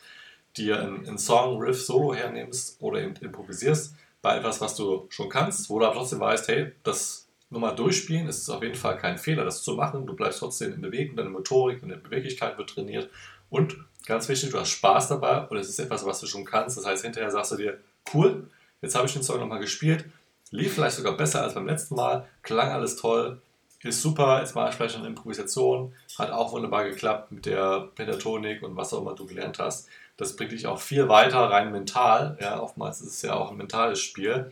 dir 0.57 0.81
einen, 0.81 1.17
Song, 1.17 1.61
Riff, 1.61 1.81
Solo 1.81 2.13
hernimmst 2.13 2.81
oder 2.81 3.01
improvisierst 3.01 3.95
bei 4.21 4.37
etwas, 4.37 4.59
was 4.59 4.75
du 4.75 5.07
schon 5.09 5.29
kannst, 5.29 5.69
wo 5.69 5.79
du 5.79 5.85
aber 5.85 5.95
trotzdem 5.95 6.19
weißt, 6.19 6.49
hey, 6.49 6.73
das 6.83 7.27
nur 7.49 7.61
mal 7.61 7.71
durchspielen, 7.71 8.27
ist 8.27 8.49
auf 8.49 8.61
jeden 8.61 8.75
Fall 8.75 8.97
kein 8.97 9.17
Fehler, 9.17 9.43
das 9.43 9.63
zu 9.63 9.73
machen. 9.73 10.05
Du 10.05 10.13
bleibst 10.13 10.39
trotzdem 10.39 10.73
in 10.73 10.81
Bewegung, 10.81 11.15
deine 11.15 11.29
Motorik, 11.29 11.81
deine 11.81 11.97
Beweglichkeit 11.97 12.57
wird 12.57 12.69
trainiert 12.69 13.09
und 13.49 13.77
ganz 14.05 14.27
wichtig, 14.29 14.51
du 14.51 14.59
hast 14.59 14.69
Spaß 14.69 15.09
dabei 15.09 15.47
und 15.47 15.57
es 15.57 15.69
ist 15.69 15.79
etwas, 15.79 16.05
was 16.05 16.19
du 16.19 16.27
schon 16.27 16.45
kannst. 16.45 16.77
Das 16.77 16.85
heißt, 16.85 17.03
hinterher 17.03 17.31
sagst 17.31 17.51
du 17.51 17.57
dir, 17.57 17.77
cool, 18.13 18.49
jetzt 18.81 18.95
habe 18.95 19.07
ich 19.07 19.13
den 19.13 19.23
Song 19.23 19.39
nochmal 19.39 19.59
gespielt, 19.59 20.05
lief 20.51 20.75
vielleicht 20.75 20.97
sogar 20.97 21.17
besser 21.17 21.43
als 21.43 21.53
beim 21.53 21.67
letzten 21.67 21.95
Mal, 21.95 22.27
klang 22.41 22.69
alles 22.69 22.95
toll, 22.95 23.41
ist 23.83 24.01
super, 24.01 24.39
jetzt 24.39 24.55
mache 24.55 24.69
ich 24.69 24.75
vielleicht 24.75 24.95
eine 24.95 25.07
Improvisation, 25.07 25.93
hat 26.17 26.31
auch 26.31 26.51
wunderbar 26.51 26.83
geklappt 26.83 27.31
mit 27.31 27.45
der 27.45 27.89
Pentatonik 27.95 28.61
und 28.61 28.75
was 28.75 28.93
auch 28.93 29.01
immer 29.01 29.15
du 29.15 29.25
gelernt 29.25 29.59
hast. 29.59 29.87
Das 30.17 30.35
bringt 30.35 30.51
dich 30.51 30.67
auch 30.67 30.79
viel 30.79 31.09
weiter 31.09 31.39
rein 31.39 31.71
mental, 31.71 32.37
ja, 32.39 32.61
oftmals 32.61 33.01
ist 33.01 33.13
es 33.13 33.21
ja 33.23 33.33
auch 33.33 33.51
ein 33.51 33.57
mentales 33.57 33.99
Spiel, 33.99 34.51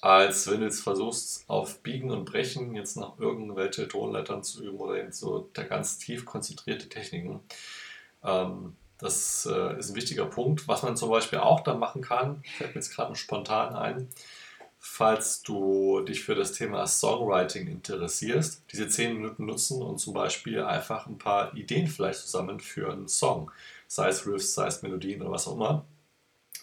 als 0.00 0.50
wenn 0.50 0.60
du 0.60 0.66
jetzt 0.66 0.82
versuchst, 0.82 1.44
auf 1.48 1.80
Biegen 1.80 2.10
und 2.10 2.24
Brechen 2.24 2.74
jetzt 2.74 2.96
noch 2.96 3.18
irgendwelche 3.18 3.86
Tonleitern 3.86 4.42
zu 4.42 4.64
üben 4.64 4.78
oder 4.78 4.98
eben 4.98 5.12
so 5.12 5.48
der 5.56 5.64
ganz 5.64 5.98
tief 5.98 6.24
konzentrierte 6.24 6.88
Techniken. 6.88 7.40
Ähm, 8.24 8.76
das 8.98 9.46
äh, 9.46 9.78
ist 9.78 9.90
ein 9.90 9.96
wichtiger 9.96 10.26
Punkt. 10.26 10.68
Was 10.68 10.82
man 10.82 10.96
zum 10.96 11.10
Beispiel 11.10 11.38
auch 11.40 11.60
dann 11.60 11.78
machen 11.78 12.02
kann, 12.02 12.42
fällt 12.56 12.74
mir 12.74 12.80
jetzt 12.80 12.94
gerade 12.94 13.14
spontan 13.16 13.74
ein, 13.74 14.08
falls 14.78 15.42
du 15.42 16.00
dich 16.00 16.22
für 16.22 16.34
das 16.34 16.52
Thema 16.52 16.86
Songwriting 16.86 17.68
interessierst, 17.68 18.62
diese 18.70 18.88
zehn 18.88 19.14
Minuten 19.14 19.46
nutzen 19.46 19.82
und 19.82 19.98
zum 19.98 20.14
Beispiel 20.14 20.62
einfach 20.62 21.06
ein 21.06 21.18
paar 21.18 21.54
Ideen 21.54 21.86
vielleicht 21.86 22.20
zusammen 22.20 22.60
für 22.60 22.92
einen 22.92 23.08
Song, 23.08 23.50
sei 23.88 24.08
es 24.08 24.26
Riffs, 24.26 24.54
sei 24.54 24.66
es 24.66 24.82
Melodien 24.82 25.22
oder 25.22 25.32
was 25.32 25.48
auch 25.48 25.54
immer. 25.54 25.84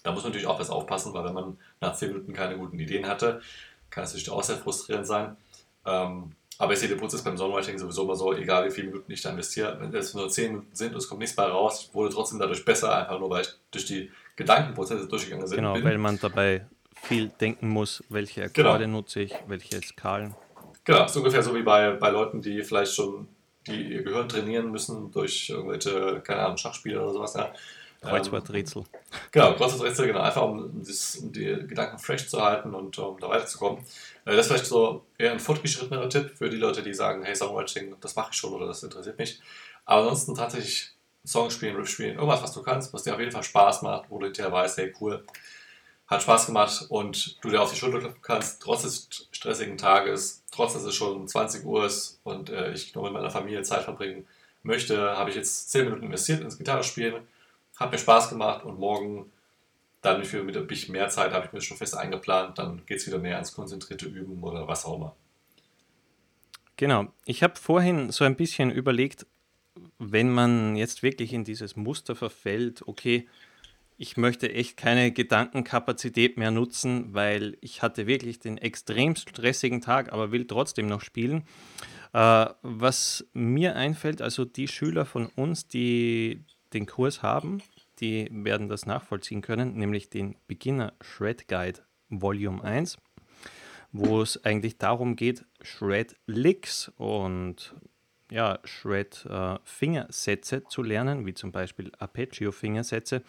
Da 0.04 0.12
muss 0.12 0.24
man 0.24 0.32
natürlich 0.32 0.48
auch 0.48 0.60
was 0.60 0.70
aufpassen, 0.70 1.14
weil 1.14 1.26
wenn 1.26 1.34
man 1.34 1.58
nach 1.80 1.96
zehn 1.96 2.10
Minuten 2.10 2.34
keine 2.34 2.58
guten 2.58 2.80
Ideen 2.80 3.08
hatte, 3.08 3.42
kann 3.90 4.04
es 4.04 4.12
natürlich 4.12 4.32
auch 4.32 4.44
sehr 4.44 4.58
frustrierend 4.58 5.06
sein. 5.06 5.38
Ähm, 5.86 6.36
aber 6.62 6.74
ich 6.74 6.80
sehe 6.80 6.89
den 6.89 7.00
Prozess 7.00 7.24
beim 7.24 7.38
Songwriting 7.38 7.80
sowieso 7.80 8.03
immer 8.03 8.15
so, 8.15 8.34
egal 8.34 8.65
wie 8.68 8.72
viele 8.72 8.88
Minuten 8.88 9.12
ich 9.12 9.22
da 9.22 9.32
investiere, 9.32 9.77
wenn 9.80 9.94
es 9.94 10.13
nur 10.13 10.30
10 10.30 10.51
Minuten 10.51 10.75
sind 10.75 10.94
und 10.94 11.00
es 11.00 11.08
kommt 11.08 11.20
nichts 11.20 11.36
bei 11.36 11.44
raus, 11.44 11.88
ich 11.88 11.94
wurde 11.96 12.13
trotzdem 12.13 12.39
dadurch 12.39 12.63
besser, 12.63 12.96
einfach 12.96 13.20
nur 13.20 13.30
weil 13.30 13.41
ich 13.41 13.50
durch 13.72 13.86
die 13.86 14.12
Gedankenprozesse 14.36 15.08
durchgegangen 15.08 15.48
bin. 15.50 15.56
Genau, 15.56 15.74
weil 15.84 15.98
man 15.98 16.20
dabei 16.20 16.65
viel 17.01 17.30
denken 17.30 17.68
muss, 17.68 18.03
welche 18.10 18.44
Akkorde 18.44 18.86
genau. 18.86 19.00
nutze 19.00 19.22
ich, 19.22 19.34
welche 19.48 19.82
Skalen. 19.82 20.36
Genau, 20.84 21.08
so 21.08 21.20
ungefähr 21.20 21.41
so 21.41 21.56
wie 21.56 21.63
bei, 21.63 21.91
bei 21.91 22.10
Leuten, 22.10 22.41
die 22.41 22.63
vielleicht 22.63 22.94
schon 22.94 23.27
die 23.68 23.94
ihr 23.94 24.03
Gehirn 24.03 24.27
trainieren 24.30 24.72
müssen 24.72 25.12
durch 25.12 25.50
irgendwelche, 25.50 26.22
keine 26.22 26.41
Ahnung, 26.41 26.58
Schachspiele 26.58 27.01
oder 27.01 27.13
sowas. 27.13 27.34
Ja. 27.36 27.53
Kreuzworträtsel. 28.01 28.81
Ähm, 28.81 29.20
genau, 29.31 29.53
Kreuzworträtsel, 29.53 30.08
genau, 30.08 30.22
einfach 30.22 30.41
um, 30.41 30.84
das, 30.84 31.17
um, 31.17 31.31
die 31.31 31.46
Gedanken 31.67 32.00
fresh 32.00 32.27
zu 32.27 32.41
halten 32.41 32.74
und 32.74 32.98
um 32.98 33.20
da 33.20 33.29
weiterzukommen. 33.29 33.84
Äh, 34.25 34.36
das 34.36 34.46
ist 34.46 34.48
vielleicht 34.48 34.65
so 34.65 35.05
eher 35.17 35.31
ein 35.31 35.39
fortgeschrittener 35.39 36.10
Tipp 36.10 36.31
für 36.36 36.50
die 36.50 36.58
Leute, 36.58 36.81
die 36.81 36.93
sagen, 36.93 37.24
hey, 37.24 37.36
Songwriting, 37.36 37.96
das 38.01 38.15
mache 38.15 38.29
ich 38.31 38.38
schon 38.38 38.53
oder 38.53 38.67
das 38.67 38.84
interessiert 38.84 39.20
mich. 39.20 39.39
Aber 39.86 40.01
ansonsten 40.01 40.36
tatsächlich 40.36 40.91
Song 41.24 41.51
spielen, 41.51 41.75
Riff 41.75 41.89
spielen, 41.89 42.15
irgendwas, 42.15 42.41
was 42.41 42.53
du 42.53 42.63
kannst, 42.63 42.93
was 42.93 43.03
dir 43.03 43.13
auf 43.13 43.20
jeden 43.20 43.31
Fall 43.31 43.43
Spaß 43.43 43.84
macht, 43.84 44.10
wo 44.10 44.17
du 44.17 44.25
hinterher 44.25 44.51
weißt, 44.51 44.77
hey, 44.79 44.93
cool, 45.00 45.24
hat 46.08 46.24
Spaß 46.24 46.48
gemacht 46.48 46.86
und 46.89 47.43
du 47.43 47.50
dir 47.50 47.62
auf 47.62 47.72
die 47.72 47.77
Schulter 47.77 48.00
klopfen 48.00 48.22
kannst, 48.22 48.62
trotz 48.62 48.81
des 48.81 49.27
stressigen 49.31 49.77
Tages, 49.77 50.43
trotz 50.51 50.74
dass 50.74 50.84
es 50.84 50.96
schon 50.96 51.27
20 51.27 51.63
Uhr 51.63 51.86
ist 51.86 52.20
und 52.24 52.50
äh, 52.50 52.74
ich 52.74 52.96
nur 52.96 53.03
mit 53.03 53.13
meiner 53.13 53.29
Familie 53.29 53.62
Zeit 53.62 53.84
verbringen 53.84 54.27
möchte, 54.63 55.15
habe 55.15 55.29
ich 55.29 55.36
jetzt 55.36 55.72
10 55.72 55.86
Minuten 55.86 56.05
investiert 56.05 56.41
ins 56.41 56.58
Gitarrespielen, 56.58 57.27
hat 57.82 57.92
mir 57.92 57.98
Spaß 57.98 58.30
gemacht 58.30 58.64
und 58.64 58.80
morgen 58.80 59.32
dann 60.02 60.24
für 60.24 60.40
ein 60.40 60.68
bisschen 60.68 60.94
mehr 60.94 61.10
Zeit 61.10 61.32
habe 61.32 61.46
ich 61.46 61.54
mir 61.54 61.62
schon 61.62 61.78
fest 61.78 61.96
eingeplant, 61.96 62.58
dann 62.58 62.86
geht 62.86 62.98
es 63.00 63.08
wieder 63.08 63.20
mehr 63.20 63.38
ins 63.38 63.54
konzentrierte 63.54 64.08
Üben 64.08 64.42
oder 64.44 64.68
was 64.68 64.86
auch 64.86 64.96
immer. 64.96 65.16
Genau. 66.78 67.08
Ich 67.26 67.44
habe 67.44 67.56
vorhin 67.56 68.12
so 68.12 68.24
ein 68.24 68.36
bisschen 68.36 68.72
überlegt, 68.72 69.28
wenn 70.00 70.32
man 70.32 70.76
jetzt 70.76 71.04
wirklich 71.04 71.34
in 71.34 71.44
dieses 71.44 71.76
Muster 71.76 72.16
verfällt, 72.16 72.88
okay, 72.88 73.28
ich 73.98 74.18
möchte 74.18 74.52
echt 74.52 74.78
keine 74.78 75.12
Gedankenkapazität 75.12 76.38
mehr 76.38 76.50
nutzen, 76.50 77.14
weil 77.14 77.58
ich 77.62 77.84
hatte 77.84 78.08
wirklich 78.08 78.40
den 78.40 78.58
extrem 78.58 79.16
stressigen 79.16 79.82
Tag, 79.82 80.12
aber 80.12 80.32
will 80.32 80.48
trotzdem 80.48 80.88
noch 80.88 81.02
spielen. 81.02 81.44
Äh, 82.14 82.48
was 82.64 83.28
mir 83.34 83.76
einfällt, 83.76 84.24
also 84.24 84.44
die 84.44 84.68
Schüler 84.68 85.06
von 85.06 85.28
uns, 85.36 85.68
die 85.68 86.44
den 86.74 86.86
Kurs 86.86 87.22
haben, 87.22 87.62
die 88.00 88.28
werden 88.32 88.70
das 88.70 88.86
nachvollziehen 88.86 89.42
können, 89.42 89.75
nämlich 89.75 90.10
den 90.10 90.36
Beginner 90.48 90.94
Shred 91.01 91.48
Guide 91.48 91.82
Volume 92.10 92.63
1, 92.63 92.98
wo 93.92 94.22
es 94.22 94.44
eigentlich 94.44 94.78
darum 94.78 95.16
geht, 95.16 95.46
Shred 95.62 96.16
Licks 96.25 96.92
und 96.98 97.75
ja, 98.32 98.60
Shred 98.63 99.25
äh, 99.30 99.58
Fingersätze 99.63 100.63
zu 100.63 100.84
lernen, 100.84 101.25
wie 101.25 101.34
zum 101.34 101.51
Beispiel 101.51 101.92
Arpeggio 102.00 102.51
Fingersätze. 102.51 103.24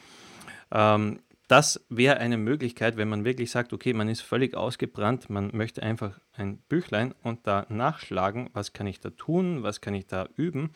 Ähm, 0.70 1.20
das 1.48 1.84
wäre 1.88 2.18
eine 2.18 2.38
Möglichkeit, 2.38 2.96
wenn 2.96 3.08
man 3.08 3.24
wirklich 3.24 3.50
sagt, 3.50 3.72
okay, 3.72 3.92
man 3.92 4.08
ist 4.08 4.20
völlig 4.20 4.54
ausgebrannt, 4.54 5.28
man 5.28 5.50
möchte 5.52 5.82
einfach 5.82 6.18
ein 6.32 6.58
Büchlein 6.68 7.14
und 7.22 7.46
da 7.46 7.66
nachschlagen, 7.68 8.48
was 8.52 8.72
kann 8.72 8.86
ich 8.86 9.00
da 9.00 9.10
tun, 9.10 9.62
was 9.62 9.80
kann 9.80 9.94
ich 9.94 10.06
da 10.06 10.28
üben. 10.36 10.70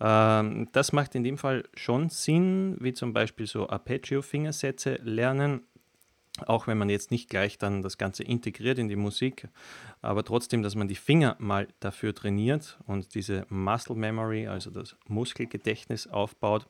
Ähm, 0.00 0.68
das 0.72 0.92
macht 0.92 1.14
in 1.14 1.24
dem 1.24 1.38
Fall 1.38 1.64
schon 1.74 2.08
Sinn, 2.08 2.76
wie 2.80 2.94
zum 2.94 3.12
Beispiel 3.12 3.46
so 3.46 3.68
Arpeggio-Fingersätze 3.68 4.98
lernen, 5.02 5.62
auch 6.46 6.66
wenn 6.66 6.78
man 6.78 6.88
jetzt 6.88 7.10
nicht 7.10 7.28
gleich 7.28 7.58
dann 7.58 7.82
das 7.82 7.98
Ganze 7.98 8.22
integriert 8.22 8.78
in 8.78 8.88
die 8.88 8.96
Musik, 8.96 9.48
aber 10.02 10.24
trotzdem, 10.24 10.62
dass 10.62 10.74
man 10.74 10.88
die 10.88 10.94
Finger 10.94 11.36
mal 11.38 11.68
dafür 11.80 12.14
trainiert 12.14 12.78
und 12.86 13.14
diese 13.14 13.46
Muscle 13.48 13.96
Memory, 13.96 14.46
also 14.46 14.70
das 14.70 14.96
Muskelgedächtnis 15.06 16.06
aufbaut. 16.06 16.66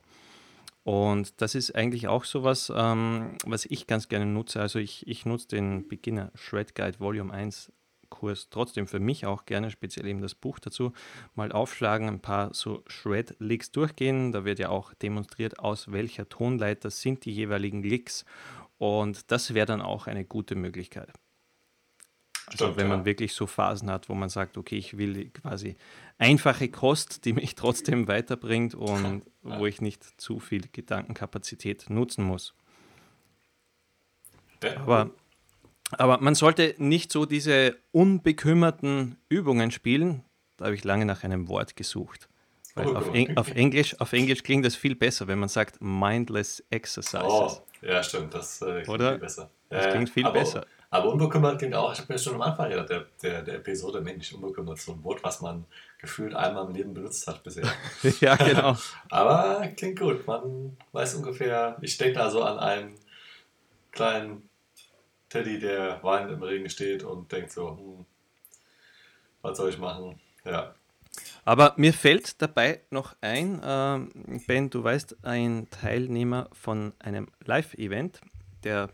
Und 0.83 1.41
das 1.41 1.55
ist 1.55 1.75
eigentlich 1.75 2.07
auch 2.07 2.23
so 2.23 2.43
was, 2.43 2.71
ähm, 2.75 3.31
was 3.45 3.65
ich 3.65 3.85
ganz 3.85 4.07
gerne 4.07 4.25
nutze. 4.25 4.61
Also 4.61 4.79
ich, 4.79 5.07
ich 5.07 5.25
nutze 5.25 5.49
den 5.49 5.87
Beginner 5.87 6.31
Shred 6.35 6.73
Guide 6.75 6.99
Volume 6.99 7.33
1 7.33 7.71
Kurs 8.09 8.49
trotzdem 8.49 8.87
für 8.87 8.99
mich 8.99 9.25
auch 9.25 9.45
gerne, 9.45 9.69
speziell 9.69 10.07
eben 10.07 10.21
das 10.21 10.35
Buch 10.35 10.59
dazu, 10.59 10.93
mal 11.35 11.51
aufschlagen, 11.51 12.07
ein 12.07 12.19
paar 12.19 12.53
so 12.53 12.83
Shred-Licks 12.87 13.71
durchgehen. 13.71 14.31
Da 14.31 14.45
wird 14.45 14.59
ja 14.59 14.69
auch 14.69 14.93
demonstriert, 14.95 15.59
aus 15.59 15.91
welcher 15.91 16.27
Tonleiter 16.27 16.89
sind 16.89 17.25
die 17.25 17.31
jeweiligen 17.31 17.83
Licks. 17.83 18.25
Und 18.77 19.31
das 19.31 19.53
wäre 19.53 19.67
dann 19.67 19.81
auch 19.81 20.07
eine 20.07 20.25
gute 20.25 20.55
Möglichkeit. 20.55 21.11
Also 22.51 22.65
Stimmt, 22.65 22.77
wenn 22.77 22.87
man 22.87 22.99
ja. 22.99 23.05
wirklich 23.05 23.33
so 23.33 23.47
Phasen 23.47 23.89
hat, 23.91 24.09
wo 24.09 24.15
man 24.15 24.29
sagt, 24.29 24.57
okay, 24.57 24.77
ich 24.77 24.97
will 24.97 25.29
quasi 25.29 25.77
einfache 26.17 26.69
Kost, 26.69 27.25
die 27.25 27.33
mich 27.33 27.55
trotzdem 27.55 28.07
weiterbringt 28.07 28.75
und 28.75 29.23
ja. 29.43 29.59
wo 29.59 29.65
ich 29.65 29.81
nicht 29.81 30.03
zu 30.19 30.39
viel 30.39 30.63
Gedankenkapazität 30.71 31.89
nutzen 31.89 32.23
muss. 32.23 32.53
Aber, 34.77 35.11
aber 35.91 36.19
man 36.19 36.35
sollte 36.35 36.75
nicht 36.77 37.11
so 37.11 37.25
diese 37.25 37.77
unbekümmerten 37.91 39.17
Übungen 39.29 39.71
spielen. 39.71 40.23
Da 40.57 40.65
habe 40.65 40.75
ich 40.75 40.83
lange 40.83 41.05
nach 41.05 41.23
einem 41.23 41.47
Wort 41.47 41.75
gesucht. 41.77 42.27
Weil 42.75 42.87
oh, 42.87 42.95
auf, 42.95 43.13
Eng 43.13 43.37
auf, 43.37 43.51
Englisch, 43.51 43.99
auf 43.99 44.13
Englisch 44.13 44.43
klingt 44.43 44.65
das 44.65 44.75
viel 44.75 44.95
besser, 44.95 45.27
wenn 45.27 45.39
man 45.39 45.49
sagt 45.49 45.81
mindless 45.81 46.63
exercises. 46.69 47.25
Oh, 47.25 47.61
ja, 47.81 48.03
stimmt, 48.03 48.33
das 48.33 48.61
äh, 48.61 48.83
klingt 48.83 48.89
Oder? 48.89 49.11
viel 49.11 49.19
besser. 49.19 49.51
Das 49.69 49.89
klingt 49.91 50.09
viel 50.09 50.25
aber, 50.25 50.39
besser. 50.39 50.65
Aber 50.91 51.09
unbekümmert 51.11 51.59
klingt 51.59 51.75
auch, 51.75 51.93
ich 51.93 51.99
habe 51.99 52.13
mir 52.13 52.19
schon 52.19 52.33
am 52.35 52.41
Anfang 52.41 52.69
gedacht, 52.69 52.89
der, 52.89 53.05
der, 53.21 53.43
der 53.43 53.55
Episode, 53.55 54.01
Mensch, 54.01 54.33
unbekümmert, 54.33 54.79
so 54.79 54.93
ein 54.93 55.03
Wort, 55.03 55.23
was 55.23 55.39
man 55.41 55.65
gefühlt 55.99 56.33
einmal 56.33 56.65
im 56.65 56.73
Leben 56.73 56.93
benutzt 56.95 57.27
hat 57.27 57.43
bisher. 57.43 57.71
ja, 58.19 58.35
genau. 58.35 58.75
aber 59.09 59.67
klingt 59.77 59.99
gut, 59.99 60.25
man 60.25 60.77
weiß 60.91 61.15
ungefähr, 61.15 61.77
ich 61.81 61.97
denke 61.97 62.15
da 62.15 62.31
so 62.31 62.41
an 62.41 62.57
einen 62.57 62.95
kleinen 63.91 64.49
Teddy, 65.29 65.59
der 65.59 66.01
weinend 66.01 66.31
im 66.31 66.41
Regen 66.41 66.69
steht 66.69 67.03
und 67.03 67.31
denkt 67.31 67.51
so, 67.51 67.77
hm, 67.77 68.05
was 69.43 69.57
soll 69.57 69.69
ich 69.69 69.77
machen? 69.77 70.19
Ja. 70.43 70.73
Aber 71.45 71.73
mir 71.77 71.93
fällt 71.93 72.41
dabei 72.41 72.81
noch 72.89 73.15
ein, 73.21 73.61
äh, 73.61 74.39
Ben, 74.47 74.69
du 74.71 74.83
weißt, 74.83 75.17
ein 75.23 75.67
Teilnehmer 75.69 76.49
von 76.51 76.93
einem 76.99 77.27
Live-Event, 77.45 78.21
der 78.63 78.89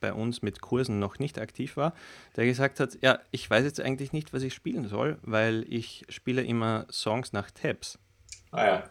bei 0.00 0.12
uns 0.12 0.42
mit 0.42 0.60
Kursen 0.60 0.98
noch 0.98 1.18
nicht 1.18 1.38
aktiv 1.38 1.76
war, 1.76 1.94
der 2.36 2.46
gesagt 2.46 2.80
hat, 2.80 2.98
ja, 3.02 3.18
ich 3.30 3.48
weiß 3.48 3.64
jetzt 3.64 3.80
eigentlich 3.80 4.12
nicht, 4.12 4.32
was 4.32 4.42
ich 4.42 4.54
spielen 4.54 4.88
soll, 4.88 5.18
weil 5.22 5.64
ich 5.68 6.04
spiele 6.08 6.42
immer 6.42 6.86
Songs 6.90 7.32
nach 7.32 7.50
Tabs. 7.50 7.98
Ah 8.50 8.64
ja. 8.64 8.90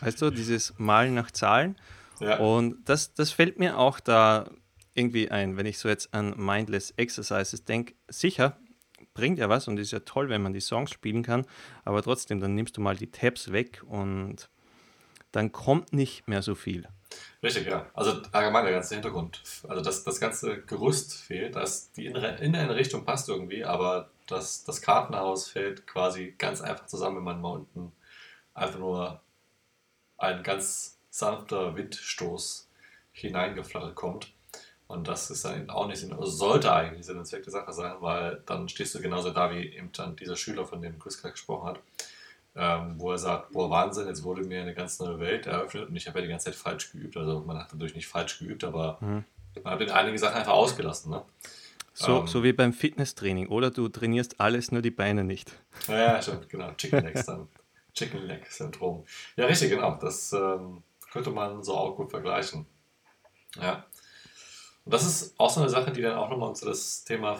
Weißt 0.00 0.22
du, 0.22 0.30
dieses 0.30 0.78
Malen 0.78 1.14
nach 1.14 1.30
Zahlen. 1.30 1.76
Ja. 2.20 2.38
Und 2.38 2.88
das, 2.88 3.14
das 3.14 3.30
fällt 3.30 3.58
mir 3.58 3.78
auch 3.78 4.00
da 4.00 4.50
irgendwie 4.94 5.30
ein, 5.30 5.56
wenn 5.56 5.66
ich 5.66 5.78
so 5.78 5.88
jetzt 5.88 6.14
an 6.14 6.34
Mindless 6.36 6.92
Exercises 6.92 7.64
denke. 7.64 7.94
Sicher, 8.08 8.56
bringt 9.14 9.38
ja 9.38 9.48
was 9.48 9.68
und 9.68 9.78
ist 9.78 9.92
ja 9.92 10.00
toll, 10.00 10.28
wenn 10.28 10.42
man 10.42 10.52
die 10.52 10.60
Songs 10.60 10.90
spielen 10.90 11.22
kann, 11.22 11.46
aber 11.84 12.02
trotzdem, 12.02 12.40
dann 12.40 12.54
nimmst 12.54 12.76
du 12.76 12.80
mal 12.80 12.96
die 12.96 13.10
Tabs 13.10 13.52
weg 13.52 13.82
und 13.86 14.48
dann 15.32 15.52
kommt 15.52 15.92
nicht 15.92 16.28
mehr 16.28 16.42
so 16.42 16.54
viel. 16.54 16.88
Richtig, 17.42 17.66
ja. 17.66 17.86
Also 17.94 18.22
allgemein 18.32 18.64
der 18.64 18.74
ganze 18.74 18.94
Hintergrund. 18.94 19.42
Also 19.68 19.82
das, 19.82 20.04
das 20.04 20.20
ganze 20.20 20.62
Gerüst 20.62 21.14
fehlt. 21.14 21.56
Das, 21.56 21.92
die 21.92 22.06
innere, 22.06 22.36
innere 22.36 22.74
Richtung 22.76 23.04
passt 23.04 23.28
irgendwie, 23.28 23.64
aber 23.64 24.10
das, 24.26 24.64
das 24.64 24.82
Kartenhaus 24.82 25.48
fällt 25.48 25.86
quasi 25.86 26.34
ganz 26.38 26.60
einfach 26.60 26.86
zusammen, 26.86 27.16
wenn 27.18 27.24
man 27.24 27.40
mal 27.40 27.52
unten 27.52 27.92
einfach 28.54 28.78
nur 28.78 29.20
ein 30.18 30.42
ganz 30.42 30.98
sanfter 31.10 31.76
Windstoß 31.76 32.68
hineingeflattert 33.12 33.94
kommt. 33.94 34.32
Und 34.88 35.08
das 35.08 35.30
ist 35.30 35.44
dann 35.44 35.68
auch 35.68 35.86
nicht 35.88 35.98
Sinn, 35.98 36.12
also 36.12 36.26
sollte 36.26 36.72
eigentlich 36.72 37.06
Sinn 37.06 37.18
und 37.18 37.26
Zweck 37.26 37.42
der 37.42 37.52
Sache 37.52 37.72
sein, 37.72 37.96
weil 38.00 38.42
dann 38.46 38.68
stehst 38.68 38.94
du 38.94 39.00
genauso 39.00 39.30
da, 39.30 39.50
wie 39.50 39.66
eben 39.74 39.90
dann 39.92 40.14
dieser 40.14 40.36
Schüler, 40.36 40.64
von 40.64 40.80
dem 40.80 40.98
Chris 40.98 41.20
gerade 41.20 41.32
gesprochen 41.32 41.68
hat 41.68 41.80
ähm, 42.56 42.94
wo 42.96 43.12
er 43.12 43.18
sagt, 43.18 43.52
boah, 43.52 43.68
Wahnsinn, 43.68 44.06
jetzt 44.06 44.24
wurde 44.24 44.42
mir 44.42 44.62
eine 44.62 44.74
ganz 44.74 44.98
neue 44.98 45.20
Welt 45.20 45.46
eröffnet 45.46 45.90
und 45.90 45.96
ich 45.96 46.08
habe 46.08 46.18
ja 46.18 46.22
die 46.24 46.30
ganze 46.30 46.46
Zeit 46.46 46.54
falsch 46.54 46.90
geübt. 46.90 47.16
Also 47.16 47.40
man 47.40 47.58
hat 47.58 47.72
natürlich 47.72 47.94
nicht 47.94 48.08
falsch 48.08 48.38
geübt, 48.38 48.64
aber 48.64 48.96
mhm. 49.00 49.24
man 49.62 49.74
hat 49.74 49.80
in 49.82 49.90
einige 49.90 50.18
Sachen 50.18 50.36
einfach 50.36 50.54
ausgelassen. 50.54 51.10
Ne? 51.10 51.22
So, 51.92 52.20
ähm, 52.20 52.26
so 52.26 52.42
wie 52.42 52.54
beim 52.54 52.72
Fitnesstraining, 52.72 53.48
oder? 53.48 53.70
Du 53.70 53.88
trainierst 53.88 54.40
alles, 54.40 54.72
nur 54.72 54.80
die 54.80 54.90
Beine 54.90 55.22
nicht. 55.22 55.52
Ja, 55.86 56.14
ja 56.14 56.22
stimmt, 56.22 56.48
genau. 56.48 56.72
Chicken 56.72 57.04
Legs 57.04 57.26
dann. 57.26 57.48
Chicken 57.92 58.26
Leg 58.26 58.46
Syndrom. 58.46 59.04
Ja, 59.36 59.46
richtig, 59.46 59.70
genau. 59.70 59.98
Das 60.00 60.32
ähm, 60.32 60.82
könnte 61.12 61.30
man 61.30 61.62
so 61.62 61.74
auch 61.74 61.94
gut 61.94 62.10
vergleichen. 62.10 62.66
Ja. 63.60 63.84
Und 64.84 64.94
das 64.94 65.04
ist 65.04 65.34
auch 65.38 65.50
so 65.50 65.60
eine 65.60 65.68
Sache, 65.68 65.90
die 65.92 66.00
dann 66.00 66.16
auch 66.16 66.30
nochmal 66.30 66.48
unter 66.48 66.66
das 66.66 67.04
Thema 67.04 67.38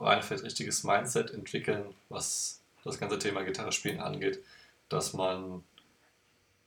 reinfällt, 0.00 0.42
richtiges 0.42 0.84
Mindset 0.84 1.30
entwickeln, 1.30 1.94
was 2.08 2.60
das 2.84 2.98
ganze 2.98 3.18
Thema 3.18 3.42
Gitarre 3.44 3.72
spielen 3.72 4.00
angeht 4.00 4.42
dass 4.88 5.12
man 5.12 5.62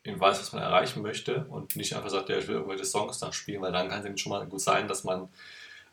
eben 0.03 0.19
weiß, 0.19 0.39
was 0.39 0.53
man 0.53 0.63
erreichen 0.63 1.01
möchte 1.01 1.45
und 1.49 1.75
nicht 1.75 1.95
einfach 1.95 2.09
sagt, 2.09 2.29
ja, 2.29 2.37
ich 2.37 2.47
will 2.47 2.55
irgendwelche 2.55 2.85
Songs 2.85 3.21
nachspielen, 3.21 3.61
weil 3.61 3.71
dann 3.71 3.89
kann 3.89 3.99
es 3.99 4.05
eben 4.05 4.17
schon 4.17 4.31
mal 4.31 4.45
gut 4.45 4.61
sein, 4.61 4.87
dass 4.87 5.03
man 5.03 5.29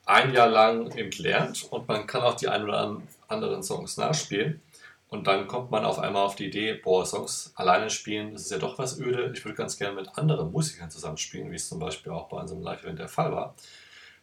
ein 0.06 0.32
Jahr 0.32 0.48
lang 0.48 0.96
eben 0.96 1.10
lernt 1.22 1.64
und 1.70 1.86
man 1.86 2.06
kann 2.06 2.22
auch 2.22 2.34
die 2.34 2.48
ein 2.48 2.64
oder 2.64 3.00
anderen 3.28 3.62
Songs 3.62 3.96
nachspielen. 3.98 4.62
Und 5.10 5.26
dann 5.26 5.46
kommt 5.46 5.70
man 5.70 5.86
auf 5.86 5.98
einmal 5.98 6.24
auf 6.24 6.36
die 6.36 6.46
Idee, 6.46 6.74
boah, 6.74 7.04
Songs 7.06 7.52
alleine 7.54 7.88
spielen, 7.88 8.32
das 8.32 8.42
ist 8.42 8.50
ja 8.50 8.58
doch 8.58 8.78
was 8.78 8.98
öde. 8.98 9.32
Ich 9.34 9.44
würde 9.44 9.56
ganz 9.56 9.78
gerne 9.78 9.94
mit 9.94 10.18
anderen 10.18 10.52
Musikern 10.52 10.90
zusammenspielen, 10.90 11.50
wie 11.50 11.56
es 11.56 11.68
zum 11.68 11.78
Beispiel 11.78 12.12
auch 12.12 12.28
bei 12.28 12.38
unserem 12.38 12.62
Live-Event 12.62 12.98
der 12.98 13.08
Fall 13.08 13.32
war. 13.32 13.54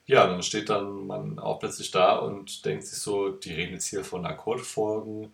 Ja, 0.06 0.28
dann 0.28 0.44
steht 0.44 0.70
dann 0.70 1.08
man 1.08 1.40
auch 1.40 1.60
plötzlich 1.60 1.90
da 1.90 2.18
und 2.18 2.66
denkt 2.66 2.86
sich 2.86 3.00
so, 3.00 3.30
die 3.30 3.54
reden 3.54 3.74
jetzt 3.74 3.88
hier 3.88 4.04
von 4.04 4.26
Akkordfolgen, 4.26 5.34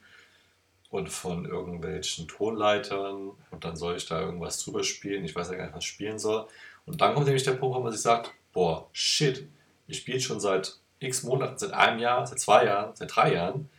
und 0.92 1.10
von 1.10 1.46
irgendwelchen 1.46 2.28
Tonleitern 2.28 3.32
und 3.50 3.64
dann 3.64 3.76
soll 3.76 3.96
ich 3.96 4.06
da 4.06 4.22
irgendwas 4.22 4.64
drüber 4.64 4.84
spielen. 4.84 5.26
Ich 5.26 5.36
weiß 5.36 5.50
ja 5.50 5.56
gar 5.56 5.66
nicht, 5.66 5.76
was 5.76 5.84
ich 5.86 5.90
spielen 5.90 6.20
soll. 6.20 6.46
Und 6.86 7.02
dann 7.02 7.14
kommt 7.14 7.26
nämlich 7.26 7.44
der 7.44 7.54
Punkt, 7.54 7.76
wo 7.76 7.80
man 7.80 7.92
sich 7.92 8.02
sagt, 8.02 8.34
boah, 8.54 8.88
shit, 8.92 9.48
ich 9.88 9.98
spiele 9.98 10.20
schon 10.20 10.40
seit 10.40 10.78
x 11.00 11.24
Monaten, 11.24 11.58
seit 11.58 11.72
einem 11.72 12.00
Jahr, 12.00 12.28
seit 12.28 12.40
zwei 12.40 12.66
Jahren, 12.66 12.96
seit 12.96 13.16
drei 13.16 13.34
Jahren 13.34 13.70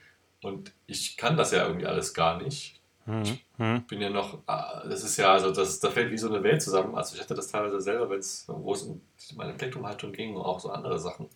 und 0.42 0.72
ich 0.86 1.16
kann 1.16 1.36
das 1.36 1.52
ja 1.52 1.66
irgendwie 1.66 1.86
alles 1.86 2.14
gar 2.14 2.42
nicht. 2.42 2.80
Mhm. 3.04 3.38
Ich 3.58 3.86
bin 3.86 4.00
ja 4.00 4.10
noch, 4.10 4.38
ah, 4.46 4.82
das 4.88 5.04
ist 5.04 5.16
ja, 5.16 5.32
also 5.32 5.50
das, 5.50 5.80
da 5.80 5.90
fällt 5.90 6.10
wie 6.10 6.18
so 6.18 6.28
eine 6.28 6.42
Welt 6.42 6.62
zusammen. 6.62 6.94
Also 6.94 7.14
ich 7.14 7.20
hatte 7.20 7.34
das 7.34 7.48
teilweise 7.48 7.80
selber, 7.80 8.08
wenn 8.10 8.20
es, 8.20 8.44
wo 8.48 8.72
es 8.72 8.82
um 8.82 9.00
meine 9.36 9.52
Plektrumhaltung 9.52 10.12
ging 10.12 10.34
und 10.34 10.42
auch 10.42 10.60
so 10.60 10.70
andere 10.70 10.98
Sachen. 10.98 11.28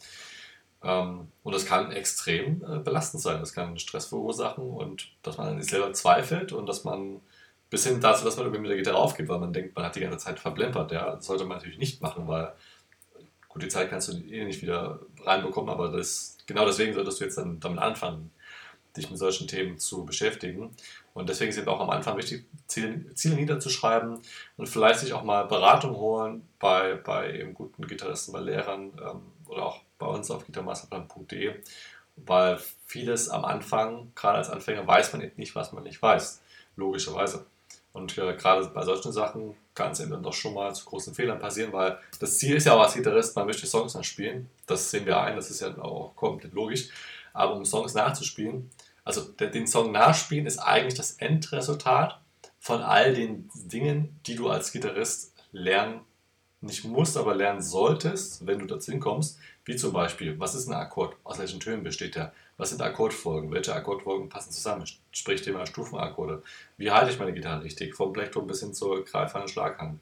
Ähm, 0.87 1.29
und 1.43 1.55
das 1.55 1.67
kann 1.67 1.91
extrem 1.91 2.63
äh, 2.63 2.79
belastend 2.79 3.23
sein. 3.23 3.41
Das 3.41 3.53
kann 3.53 3.79
Stress 3.79 4.07
verursachen 4.07 4.65
und 4.71 5.09
dass 5.23 5.37
man 5.37 5.49
an 5.49 5.61
sich 5.61 5.71
selber 5.71 5.93
zweifelt 5.93 6.53
und 6.53 6.67
dass 6.67 6.85
man 6.85 7.21
bis 7.71 7.85
hin 7.85 8.01
dazu, 8.01 8.25
dass 8.25 8.37
man 8.37 8.47
irgendwie 8.47 8.63
mit 8.63 8.71
der 8.71 8.79
Gitarre 8.79 8.99
aufgibt, 8.99 9.29
weil 9.29 9.41
man 9.41 9.53
denkt, 9.53 9.75
man 9.75 9.85
hat 9.85 9.97
die 9.97 10.01
ganze 10.01 10.19
Zeit 10.19 10.39
verblempert. 10.39 10.93
Ja, 10.93 11.17
das 11.17 11.27
sollte 11.27 11.45
man 11.45 11.57
natürlich 11.59 11.79
nicht 11.79 12.01
machen, 12.01 12.29
weil 12.29 12.53
gut, 13.49 13.63
die 13.63 13.69
Zeit 13.69 13.91
kannst 13.91 14.09
du 14.09 14.13
eh 14.13 14.45
nicht 14.45 14.63
wieder 14.63 15.01
reinbekommen, 15.25 15.71
aber 15.71 15.89
das, 15.89 16.39
genau 16.47 16.65
deswegen 16.65 16.95
solltest 16.95 17.21
du 17.21 17.25
jetzt 17.25 17.39
dann 17.39 17.59
damit 17.59 17.81
anfangen, 17.81 18.31
dich 18.97 19.11
mit 19.11 19.19
solchen 19.19 19.49
Themen 19.49 19.79
zu 19.79 20.05
beschäftigen. 20.07 20.71
Und 21.15 21.29
deswegen 21.29 21.51
ist 21.51 21.59
es 21.59 21.67
auch 21.67 21.81
am 21.81 21.91
Anfang 21.91 22.17
wichtig, 22.17 22.45
Ziele, 22.67 23.13
Ziele, 23.15 23.35
niederzuschreiben 23.35 24.21
und 24.57 24.69
vielleicht 24.69 25.01
sich 25.01 25.13
auch 25.13 25.25
mal 25.25 25.45
Beratung 25.45 25.97
holen 25.97 26.43
bei, 26.61 26.95
bei 26.95 27.35
eben 27.35 27.55
guten 27.55 27.87
Gitarristen, 27.87 28.33
bei 28.33 28.41
Lehrern 28.41 28.93
ähm, 29.03 29.23
oder 29.47 29.67
auch 29.67 29.81
bei 29.99 30.07
uns 30.07 30.31
auf 30.31 30.47
gitarmasterplan.de, 30.47 31.55
weil 32.17 32.59
vieles 32.87 33.29
am 33.29 33.45
Anfang, 33.45 34.13
gerade 34.15 34.39
als 34.39 34.51
Anfänger, 34.51 34.87
weiß 34.87 35.13
man 35.13 35.23
eben 35.23 35.35
nicht, 35.37 35.55
was 35.55 35.73
man 35.73 35.85
nicht 35.85 36.01
weiß, 36.01 36.41
logischerweise. 36.77 37.47
Und 37.93 38.17
äh, 38.19 38.35
gerade 38.35 38.67
bei 38.69 38.85
solchen 38.85 39.11
Sachen 39.11 39.57
kann 39.75 39.93
es 39.93 40.01
eben 40.01 40.11
dann 40.11 40.23
doch 40.23 40.35
schon 40.35 40.55
mal 40.55 40.75
zu 40.75 40.85
großen 40.85 41.15
Fehlern 41.15 41.39
passieren, 41.39 41.73
weil 41.73 41.99
das 42.21 42.39
Ziel 42.39 42.57
ist 42.57 42.67
ja 42.67 42.75
auch 42.75 42.83
als 42.83 42.95
Gitarrist, 42.95 43.35
man 43.37 43.47
möchte 43.47 43.67
Songs 43.67 43.95
nachspielen. 43.95 44.51
Das 44.67 44.91
sehen 44.91 45.07
wir 45.07 45.21
ein, 45.21 45.37
das 45.37 45.51
ist 45.51 45.61
ja 45.61 45.77
auch 45.79 46.15
komplett 46.15 46.53
logisch. 46.53 46.91
Aber 47.33 47.55
um 47.55 47.65
Songs 47.65 47.95
nachzuspielen, 47.95 48.71
also 49.05 49.23
den 49.23 49.67
Song 49.67 49.93
nachspielen 49.93 50.47
ist 50.47 50.59
eigentlich 50.59 50.95
das 50.95 51.13
Endresultat 51.13 52.21
von 52.59 52.83
all 52.83 53.15
den 53.15 53.49
Dingen, 53.55 54.19
die 54.27 54.35
du 54.35 54.51
als 54.51 54.73
Gitarrist 54.73 55.33
lernen, 55.53 56.01
nicht 56.61 56.85
musst, 56.85 57.17
aber 57.17 57.35
lernen 57.35 57.63
solltest, 57.63 58.47
wenn 58.47 58.59
du 58.59 58.67
dazu 58.67 58.91
hinkommst. 58.91 59.39
Wie 59.67 59.75
zum 59.75 59.93
Beispiel, 59.93 60.39
was 60.39 60.55
ist 60.55 60.69
ein 60.69 60.75
Akkord? 60.75 61.17
Aus 61.25 61.41
welchen 61.41 61.59
Tönen 61.59 61.83
besteht 61.83 62.15
der? 62.15 62.33
Was 62.57 62.71
sind 62.71 62.81
Akkordfolgen? 62.81 63.51
Welche 63.51 63.75
Akkordfolgen 63.75 64.29
passen 64.29 64.53
zusammen? 64.53 64.85
Sprich 65.11 65.43
Thema 65.43 65.67
Stufenakkorde. 65.67 66.43
Wie 66.77 66.93
halte 66.93 67.11
ich 67.11 67.19
meine 67.19 67.33
Gitarre 67.33 67.65
richtig? 67.65 67.97
Vom 67.97 68.13
Blechton 68.13 68.47
bis 68.47 68.61
hin 68.61 68.73
zur 68.73 69.05
greifenden 69.05 69.49
Schlaghand. 69.49 69.99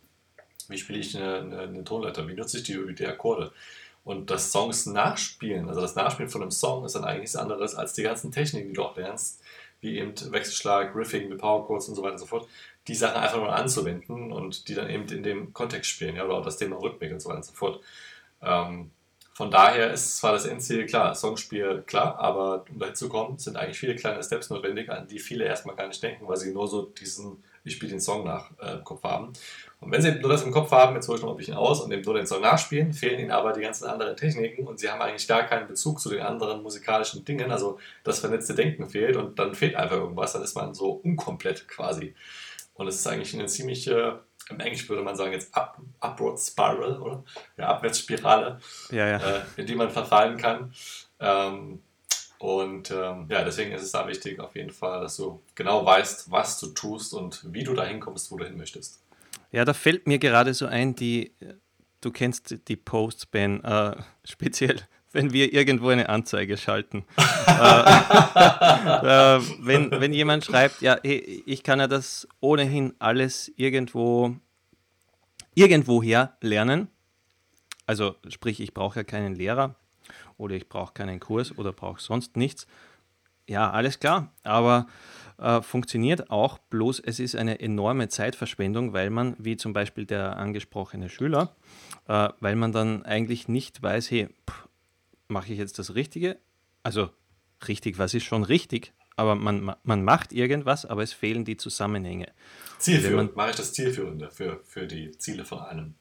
Wie 0.69 0.77
spiele 0.77 0.99
ich 0.99 1.17
eine, 1.17 1.39
eine, 1.39 1.61
eine, 1.61 1.83
Tonleiter? 1.83 2.29
Wie 2.29 2.35
nutze 2.35 2.59
ich 2.59 2.65
die, 2.65 2.95
die 2.95 3.07
Akkorde? 3.07 3.53
Und 4.05 4.29
das 4.31 4.53
Songs 4.53 4.85
nachspielen, 4.85 5.67
also 5.67 5.81
das 5.81 5.95
Nachspielen 5.95 6.31
von 6.31 6.43
einem 6.43 6.51
Song 6.51 6.85
ist 6.85 6.95
dann 6.95 7.05
eigentlich 7.05 7.21
nichts 7.21 7.37
anderes 7.37 7.75
als 7.75 7.95
die 7.95 8.03
ganzen 8.03 8.31
Techniken, 8.31 8.69
die 8.69 8.75
du 8.75 8.83
auch 8.83 8.97
lernst, 8.99 9.41
wie 9.81 9.99
eben 9.99 10.13
Wechselschlag, 10.31 10.95
Riffing 10.95 11.31
mit 11.31 11.39
Powerchords 11.39 11.89
und 11.89 11.95
so 11.95 12.03
weiter 12.03 12.13
und 12.13 12.19
so 12.19 12.27
fort, 12.27 12.47
die 12.87 12.95
Sachen 12.95 13.17
einfach 13.17 13.39
nur 13.39 13.55
anzuwenden 13.55 14.31
und 14.31 14.69
die 14.69 14.75
dann 14.75 14.91
eben 14.91 15.09
in 15.09 15.23
dem 15.23 15.55
Kontext 15.55 15.91
spielen, 15.91 16.17
ja, 16.17 16.25
oder 16.27 16.35
auch 16.35 16.45
das 16.45 16.59
Thema 16.59 16.77
Rhythmik 16.77 17.13
und 17.13 17.21
so 17.21 17.31
weiter 17.31 17.39
und 17.39 17.47
so 17.47 17.55
fort. 17.55 17.81
Ähm, 18.43 18.91
von 19.35 19.51
daher 19.51 19.93
ist 19.93 20.19
zwar 20.19 20.33
das 20.33 20.47
Endziel 20.47 20.87
klar, 20.87 21.13
Songspiel 21.13 21.83
klar, 21.87 22.17
aber 22.21 22.65
um 22.71 22.79
dahin 22.79 22.95
zu 22.95 23.09
kommen, 23.09 23.37
sind 23.37 23.57
eigentlich 23.57 23.81
viele 23.81 23.97
kleine 23.97 24.23
Steps 24.23 24.49
notwendig, 24.49 24.89
an 24.89 25.09
die 25.09 25.19
viele 25.19 25.45
erstmal 25.45 25.75
gar 25.75 25.89
nicht 25.89 26.01
denken, 26.01 26.29
weil 26.29 26.37
sie 26.37 26.53
nur 26.53 26.69
so 26.69 26.83
diesen, 26.83 27.43
ich 27.65 27.75
spiele 27.75 27.91
den 27.91 28.01
Song 28.01 28.25
nach 28.25 28.53
äh, 28.63 28.75
im 28.75 28.85
Kopf 28.85 29.03
haben. 29.03 29.33
Und 29.81 29.91
wenn 29.91 30.01
sie 30.01 30.13
nur 30.13 30.31
das 30.31 30.45
im 30.45 30.53
Kopf 30.53 30.71
haben, 30.71 30.95
jetzt 30.95 31.09
hole 31.09 31.19
ich 31.19 31.25
noch 31.25 31.33
ein 31.33 31.37
bisschen 31.37 31.57
aus 31.57 31.81
und 31.81 31.91
eben 31.91 32.03
nur 32.03 32.15
den 32.15 32.29
Song 32.29 32.43
nachspielen, 32.43 32.93
fehlen 32.93 33.19
ihnen 33.19 33.33
aber 33.33 33.53
die 33.53 33.61
ganzen 33.61 33.87
anderen 33.87 34.17
Techniken 34.17 34.69
und 34.69 34.79
sie 34.79 34.89
haben 34.89 35.03
eigentlich 35.03 35.27
gar 35.27 35.43
keinen 35.43 35.67
Bezug 35.67 35.99
zu 36.01 36.11
den 36.11 36.21
anderen 36.21 36.63
musikalischen 36.63 37.25
Dingen. 37.25 37.51
Also 37.51 37.81
das 38.05 38.21
vernetzte 38.21 38.55
Denken 38.55 38.89
fehlt 38.89 39.17
und 39.17 39.37
dann 39.37 39.57
fehlt 39.57 39.75
einfach 39.75 39.97
irgendwas, 39.97 40.35
dann 40.35 40.45
ist 40.45 40.55
man 40.55 40.75
so 40.75 40.93
unkomplett 40.93 41.67
quasi. 41.67 42.15
Und 42.75 42.87
es 42.87 42.97
ist 42.97 43.07
eigentlich 43.09 43.35
eine 43.35 43.47
ziemliche 43.47 44.21
im 44.51 44.61
Englisch 44.61 44.89
würde 44.89 45.03
man 45.03 45.17
sagen 45.17 45.33
jetzt 45.33 45.55
up, 45.55 45.79
Upward 46.01 46.39
Spiral, 46.39 47.01
oder? 47.01 47.25
Ja, 47.57 47.69
Abwärtsspirale, 47.69 48.61
ja, 48.91 49.09
ja. 49.09 49.17
Äh, 49.19 49.41
in 49.57 49.67
die 49.67 49.75
man 49.75 49.91
verfallen 49.91 50.37
kann. 50.37 50.73
Ähm, 51.21 51.83
und 52.39 52.91
ähm, 52.91 53.27
ja, 53.31 53.43
deswegen 53.43 53.73
ist 53.73 53.83
es 53.83 53.93
da 53.93 54.07
wichtig 54.07 54.39
auf 54.39 54.55
jeden 54.55 54.71
Fall, 54.71 55.01
dass 55.01 55.17
du 55.17 55.41
genau 55.55 55.87
weißt, 55.87 56.31
was 56.31 56.61
du 56.61 56.69
tust 56.69 57.15
und 57.15 57.43
wie 57.53 57.65
du 57.65 57.75
dahin 57.75 58.01
kommst, 58.01 58.31
wo 58.31 58.37
du 58.37 58.45
hin 58.45 58.57
möchtest. 58.57 59.01
Ja, 59.51 59.65
da 59.65 59.73
fällt 59.73 60.07
mir 60.07 60.19
gerade 60.19 60.53
so 60.53 60.67
ein, 60.67 60.95
die, 60.95 61.33
du 62.01 62.11
kennst 62.11 62.69
die 62.69 62.77
Posts, 62.77 63.27
Ben, 63.27 63.63
äh, 63.65 63.97
speziell 64.25 64.81
wenn 65.15 65.33
wir 65.33 65.53
irgendwo 65.53 65.89
eine 65.89 66.09
Anzeige 66.09 66.57
schalten. 66.57 67.05
äh, 67.47 67.53
äh, 69.37 69.41
wenn, 69.61 69.91
wenn 69.93 70.13
jemand 70.13 70.45
schreibt, 70.45 70.83
ja, 70.83 70.99
hey, 71.03 71.43
ich 71.47 71.63
kann 71.63 71.81
ja 71.81 71.87
das 71.87 72.29
ohnehin 72.41 72.95
alles 72.99 73.51
irgendwo, 73.57 74.37
irgendwoher 75.55 76.37
lernen. 76.41 76.89
Also 77.87 78.17
sprich, 78.29 78.61
ich 78.61 78.75
brauche 78.75 79.01
ja 79.01 79.05
keinen 79.05 79.35
Lehrer 79.35 79.77
oder 80.37 80.55
ich 80.55 80.69
brauche 80.69 80.93
keinen 80.93 81.21
Kurs 81.21 81.57
oder 81.57 81.73
brauche 81.73 82.01
sonst 82.01 82.37
nichts. 82.37 82.67
Ja, 83.47 83.71
alles 83.71 84.01
klar, 84.01 84.33
aber 84.43 84.87
äh, 85.39 85.61
funktioniert 85.61 86.31
auch, 86.31 86.59
bloß 86.59 87.01
es 87.01 87.21
ist 87.21 87.37
eine 87.37 87.61
enorme 87.61 88.09
Zeitverschwendung, 88.09 88.93
weil 88.93 89.11
man, 89.11 89.37
wie 89.39 89.57
zum 89.57 89.73
Beispiel 89.73 90.07
der 90.07 90.37
angesprochene 90.37 91.11
Schüler, 91.11 91.55
äh, 92.09 92.31
weil 92.41 92.57
man 92.57 92.73
dann 92.73 93.05
eigentlich 93.05 93.47
nicht 93.47 93.83
weiß, 93.83 94.11
hey, 94.11 94.29
pff, 94.49 94.64
mache 95.29 95.53
ich 95.53 95.59
jetzt 95.59 95.79
das 95.79 95.95
Richtige? 95.95 96.39
Also 96.83 97.11
richtig, 97.69 97.99
was 97.99 98.15
ist 98.15 98.25
schon 98.25 98.45
richtig? 98.45 98.93
Aber 99.17 99.35
man, 99.37 99.77
man 99.83 100.05
macht 100.05 100.33
irgendwas, 100.33 100.85
aber 100.85 101.03
es 101.03 101.13
fehlen 101.13 101.45
die 101.45 101.57
Zusammenhänge. 101.57 102.33
Zielführend, 102.79 103.37
mache 103.37 103.51
ich 103.51 103.57
das 103.57 103.73
Zielführende 103.73 104.31
für, 104.31 104.61
für 104.65 104.87
die 104.87 105.13
Ziele 105.19 105.45
von 105.45 105.61
einem. 105.61 105.95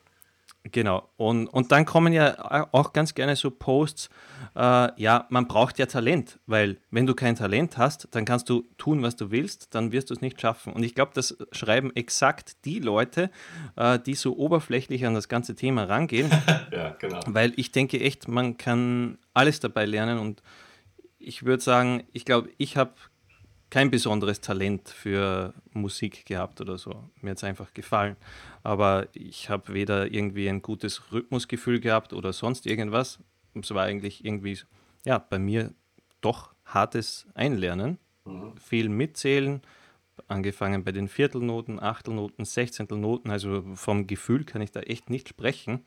Genau. 0.71 1.09
Und, 1.17 1.47
und 1.47 1.73
dann 1.73 1.85
kommen 1.85 2.13
ja 2.13 2.67
auch 2.71 2.93
ganz 2.93 3.13
gerne 3.13 3.35
so 3.35 3.51
Posts, 3.51 4.09
äh, 4.55 5.01
ja, 5.01 5.27
man 5.29 5.47
braucht 5.47 5.77
ja 5.77 5.87
Talent, 5.87 6.39
weil 6.45 6.77
wenn 6.89 7.05
du 7.05 7.13
kein 7.15 7.35
Talent 7.35 7.77
hast, 7.77 8.07
dann 8.11 8.23
kannst 8.23 8.49
du 8.49 8.63
tun, 8.77 9.01
was 9.01 9.17
du 9.17 9.29
willst, 9.29 9.75
dann 9.75 9.91
wirst 9.91 10.09
du 10.09 10.13
es 10.13 10.21
nicht 10.21 10.39
schaffen. 10.39 10.71
Und 10.71 10.83
ich 10.83 10.95
glaube, 10.95 11.11
das 11.15 11.37
schreiben 11.51 11.93
exakt 11.95 12.63
die 12.63 12.79
Leute, 12.79 13.29
äh, 13.75 13.99
die 13.99 14.15
so 14.15 14.37
oberflächlich 14.37 15.05
an 15.05 15.13
das 15.13 15.27
ganze 15.27 15.55
Thema 15.55 15.83
rangehen. 15.83 16.31
ja, 16.71 16.95
genau. 16.97 17.19
Weil 17.27 17.51
ich 17.57 17.73
denke 17.73 17.99
echt, 17.99 18.29
man 18.29 18.57
kann 18.57 19.17
alles 19.33 19.59
dabei 19.59 19.85
lernen 19.85 20.17
und 20.17 20.41
ich 21.19 21.43
würde 21.43 21.63
sagen, 21.63 22.03
ich 22.13 22.25
glaube, 22.25 22.49
ich 22.57 22.77
habe 22.77 22.93
kein 23.73 23.89
besonderes 23.89 24.39
Talent 24.39 24.87
für 24.87 25.55
Musik 25.71 26.27
gehabt 26.27 26.61
oder 26.61 26.77
so. 26.77 27.09
Mir 27.21 27.31
hat 27.31 27.37
es 27.37 27.43
einfach 27.43 27.73
gefallen. 27.73 28.17
Aber 28.61 29.07
ich 29.13 29.49
habe 29.49 29.73
weder 29.73 30.11
irgendwie 30.11 30.47
ein 30.47 30.61
gutes 30.61 31.11
Rhythmusgefühl 31.11 31.79
gehabt 31.79 32.13
oder 32.13 32.33
sonst 32.33 32.67
irgendwas. 32.67 33.17
Es 33.55 33.73
war 33.73 33.85
eigentlich 33.85 34.23
irgendwie, 34.23 34.59
ja, 35.05 35.17
bei 35.17 35.39
mir 35.39 35.73
doch 36.21 36.53
hartes 36.65 37.25
Einlernen. 37.33 37.97
Mhm. 38.25 38.55
Viel 38.57 38.89
mitzählen, 38.89 39.63
angefangen 40.27 40.83
bei 40.83 40.91
den 40.91 41.07
Viertelnoten, 41.07 41.79
Achtelnoten, 41.79 42.45
Sechzehntelnoten. 42.45 43.31
Also 43.31 43.63
vom 43.73 44.05
Gefühl 44.05 44.43
kann 44.43 44.61
ich 44.61 44.69
da 44.69 44.81
echt 44.81 45.09
nicht 45.09 45.29
sprechen. 45.29 45.83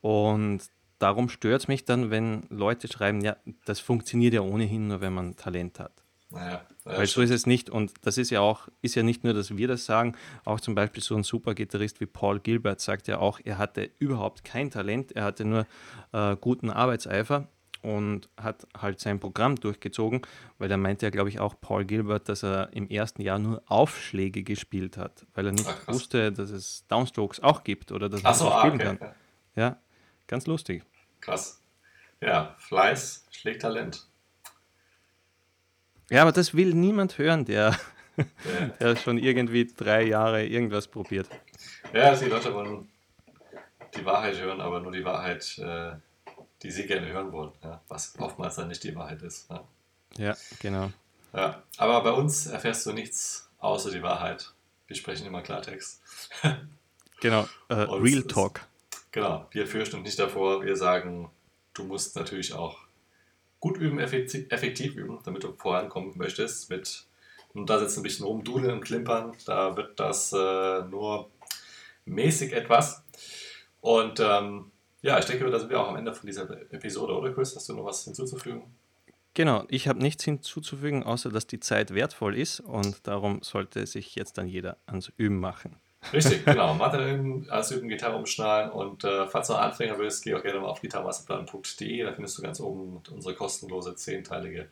Und 0.00 0.60
darum 1.00 1.28
stört 1.28 1.62
es 1.62 1.66
mich 1.66 1.84
dann, 1.84 2.12
wenn 2.12 2.44
Leute 2.50 2.86
schreiben, 2.86 3.20
ja, 3.20 3.36
das 3.64 3.80
funktioniert 3.80 4.32
ja 4.32 4.42
ohnehin 4.42 4.86
nur, 4.86 5.00
wenn 5.00 5.12
man 5.12 5.34
Talent 5.34 5.80
hat. 5.80 6.04
Naja, 6.30 6.64
Weil 6.96 7.06
so 7.06 7.20
ist 7.22 7.30
es 7.30 7.46
nicht. 7.46 7.70
Und 7.70 7.92
das 8.02 8.18
ist 8.18 8.30
ja 8.30 8.40
auch, 8.40 8.68
ist 8.82 8.94
ja 8.94 9.02
nicht 9.02 9.24
nur, 9.24 9.34
dass 9.34 9.56
wir 9.56 9.68
das 9.68 9.84
sagen, 9.84 10.16
auch 10.44 10.60
zum 10.60 10.74
Beispiel 10.74 11.02
so 11.02 11.14
ein 11.16 11.22
super 11.22 11.54
Gitarrist 11.54 12.00
wie 12.00 12.06
Paul 12.06 12.40
Gilbert 12.40 12.80
sagt 12.80 13.08
ja 13.08 13.18
auch, 13.18 13.40
er 13.44 13.58
hatte 13.58 13.90
überhaupt 13.98 14.44
kein 14.44 14.70
Talent, 14.70 15.12
er 15.12 15.24
hatte 15.24 15.44
nur 15.44 15.66
äh, 16.12 16.36
guten 16.36 16.70
Arbeitseifer 16.70 17.48
und 17.82 18.28
hat 18.36 18.66
halt 18.76 19.00
sein 19.00 19.20
Programm 19.20 19.56
durchgezogen, 19.56 20.22
weil 20.58 20.70
er 20.70 20.76
meinte 20.76 21.06
ja, 21.06 21.10
glaube 21.10 21.28
ich, 21.28 21.40
auch 21.40 21.54
Paul 21.60 21.84
Gilbert, 21.84 22.28
dass 22.28 22.42
er 22.42 22.72
im 22.72 22.88
ersten 22.88 23.22
Jahr 23.22 23.38
nur 23.38 23.62
Aufschläge 23.66 24.42
gespielt 24.42 24.96
hat, 24.96 25.26
weil 25.34 25.46
er 25.46 25.52
nicht 25.52 25.68
Ach, 25.68 25.88
wusste, 25.88 26.32
dass 26.32 26.50
es 26.50 26.86
Downstrokes 26.88 27.40
auch 27.42 27.64
gibt 27.64 27.92
oder 27.92 28.08
dass 28.08 28.22
man 28.22 28.34
so, 28.34 28.50
ah, 28.50 28.60
spielen 28.60 28.74
okay. 28.74 28.96
kann. 28.98 29.14
Ja, 29.56 29.78
ganz 30.26 30.46
lustig. 30.46 30.82
Krass. 31.20 31.62
Ja, 32.20 32.54
Fleiß 32.58 33.26
schlägt 33.30 33.62
Talent. 33.62 34.09
Ja, 36.10 36.22
aber 36.22 36.32
das 36.32 36.54
will 36.54 36.74
niemand 36.74 37.18
hören, 37.18 37.44
der, 37.44 37.78
der 38.80 38.96
schon 38.96 39.16
irgendwie 39.16 39.72
drei 39.74 40.02
Jahre 40.02 40.44
irgendwas 40.44 40.88
probiert. 40.88 41.28
Ja, 41.94 42.14
die 42.14 42.26
Leute 42.26 42.52
wollen 42.52 42.88
die 43.94 44.04
Wahrheit 44.04 44.38
hören, 44.40 44.60
aber 44.60 44.80
nur 44.80 44.92
die 44.92 45.04
Wahrheit, 45.04 45.56
äh, 45.58 45.92
die 46.62 46.70
sie 46.70 46.86
gerne 46.86 47.06
hören 47.08 47.32
wollen, 47.32 47.52
ja? 47.62 47.80
was 47.88 48.14
oftmals 48.18 48.56
dann 48.56 48.68
nicht 48.68 48.82
die 48.82 48.94
Wahrheit 48.94 49.22
ist. 49.22 49.48
Ja, 49.50 49.64
ja 50.18 50.36
genau. 50.60 50.90
Ja, 51.32 51.62
aber 51.76 52.02
bei 52.02 52.10
uns 52.10 52.46
erfährst 52.46 52.84
du 52.86 52.92
nichts 52.92 53.48
außer 53.58 53.90
die 53.90 54.02
Wahrheit. 54.02 54.52
Wir 54.88 54.96
sprechen 54.96 55.26
immer 55.26 55.42
Klartext. 55.42 56.02
genau, 57.20 57.48
äh, 57.68 57.74
Real 57.74 58.22
Talk. 58.24 58.62
Genau, 59.12 59.46
wir 59.52 59.66
fürchten 59.66 60.02
nicht 60.02 60.18
davor, 60.18 60.64
wir 60.64 60.76
sagen, 60.76 61.30
du 61.74 61.84
musst 61.84 62.16
natürlich 62.16 62.52
auch 62.52 62.78
gut 63.60 63.76
üben, 63.76 63.98
effektiv, 63.98 64.96
üben, 64.96 65.20
damit 65.24 65.44
du 65.44 65.52
vorankommen 65.52 66.16
möchtest. 66.16 66.70
Mit, 66.70 67.06
und 67.52 67.68
da 67.68 67.78
sitzt 67.78 67.98
ein 67.98 68.02
bisschen 68.02 68.26
rumdudeln 68.26 68.72
und 68.72 68.80
klimpern, 68.80 69.34
da 69.46 69.76
wird 69.76 70.00
das 70.00 70.32
äh, 70.32 70.82
nur 70.82 71.30
mäßig 72.06 72.52
etwas. 72.52 73.04
Und 73.80 74.20
ähm, 74.20 74.70
ja, 75.02 75.18
ich 75.18 75.24
denke, 75.24 75.48
da 75.50 75.58
sind 75.58 75.70
wir 75.70 75.80
auch 75.80 75.88
am 75.88 75.96
Ende 75.96 76.12
von 76.12 76.26
dieser 76.26 76.50
Episode, 76.72 77.14
oder 77.14 77.32
Chris? 77.32 77.54
Hast 77.56 77.68
du 77.68 77.74
noch 77.74 77.84
was 77.84 78.04
hinzuzufügen? 78.04 78.62
Genau, 79.34 79.64
ich 79.68 79.86
habe 79.86 80.00
nichts 80.00 80.24
hinzuzufügen, 80.24 81.04
außer 81.04 81.30
dass 81.30 81.46
die 81.46 81.60
Zeit 81.60 81.94
wertvoll 81.94 82.36
ist 82.36 82.60
und 82.60 83.06
darum 83.06 83.42
sollte 83.42 83.86
sich 83.86 84.16
jetzt 84.16 84.38
dann 84.38 84.48
jeder 84.48 84.78
ans 84.86 85.12
Üben 85.16 85.38
machen. 85.38 85.76
Richtig, 86.12 86.44
genau. 86.44 86.74
Mathe 86.74 87.44
als 87.50 87.70
Üben, 87.70 87.88
Gitarre 87.88 88.16
umschnallen 88.16 88.70
und 88.70 89.04
äh, 89.04 89.26
falls 89.26 89.48
du 89.48 89.54
Anfänger 89.54 89.94
bist, 89.94 90.24
geh 90.24 90.34
auch 90.34 90.42
gerne 90.42 90.60
mal 90.60 90.68
auf 90.68 90.80
gitarremasterplan.de, 90.80 92.02
da 92.02 92.12
findest 92.12 92.38
du 92.38 92.42
ganz 92.42 92.60
oben 92.60 93.02
unsere 93.10 93.34
kostenlose 93.34 93.94
zehnteilige 93.94 94.68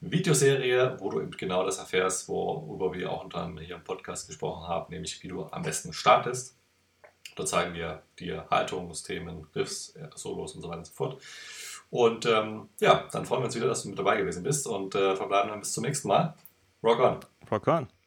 Videoserie, 0.00 0.96
wo 0.98 1.10
du 1.10 1.20
eben 1.20 1.32
genau 1.32 1.64
das 1.64 1.78
erfährst, 1.78 2.28
worüber 2.28 2.94
wir 2.94 3.12
auch 3.12 3.24
unter 3.24 3.38
anderem 3.38 3.64
hier 3.64 3.76
im 3.76 3.84
Podcast 3.84 4.26
gesprochen 4.26 4.66
haben, 4.66 4.92
nämlich 4.92 5.22
wie 5.22 5.28
du 5.28 5.44
am 5.50 5.62
besten 5.62 5.92
startest. 5.92 6.56
Da 7.36 7.44
zeigen 7.44 7.74
wir 7.74 8.02
dir 8.18 8.46
Haltungsthemen, 8.50 9.46
Riffs, 9.54 9.94
Solos 10.14 10.54
und 10.54 10.62
so 10.62 10.68
weiter 10.68 10.78
und 10.78 10.86
so 10.86 10.92
fort. 10.92 11.22
Und 11.90 12.24
ähm, 12.26 12.68
ja, 12.80 13.08
dann 13.12 13.26
freuen 13.26 13.42
wir 13.42 13.46
uns 13.46 13.56
wieder, 13.56 13.66
dass 13.66 13.82
du 13.82 13.90
mit 13.90 13.98
dabei 13.98 14.16
gewesen 14.16 14.42
bist 14.42 14.66
und 14.66 14.94
äh, 14.94 15.16
verbleiben 15.16 15.50
dann 15.50 15.60
bis 15.60 15.72
zum 15.72 15.84
nächsten 15.84 16.08
Mal. 16.08 16.34
Rock 16.82 17.00
on! 17.00 17.20
Rock 17.50 17.66
on! 17.68 17.99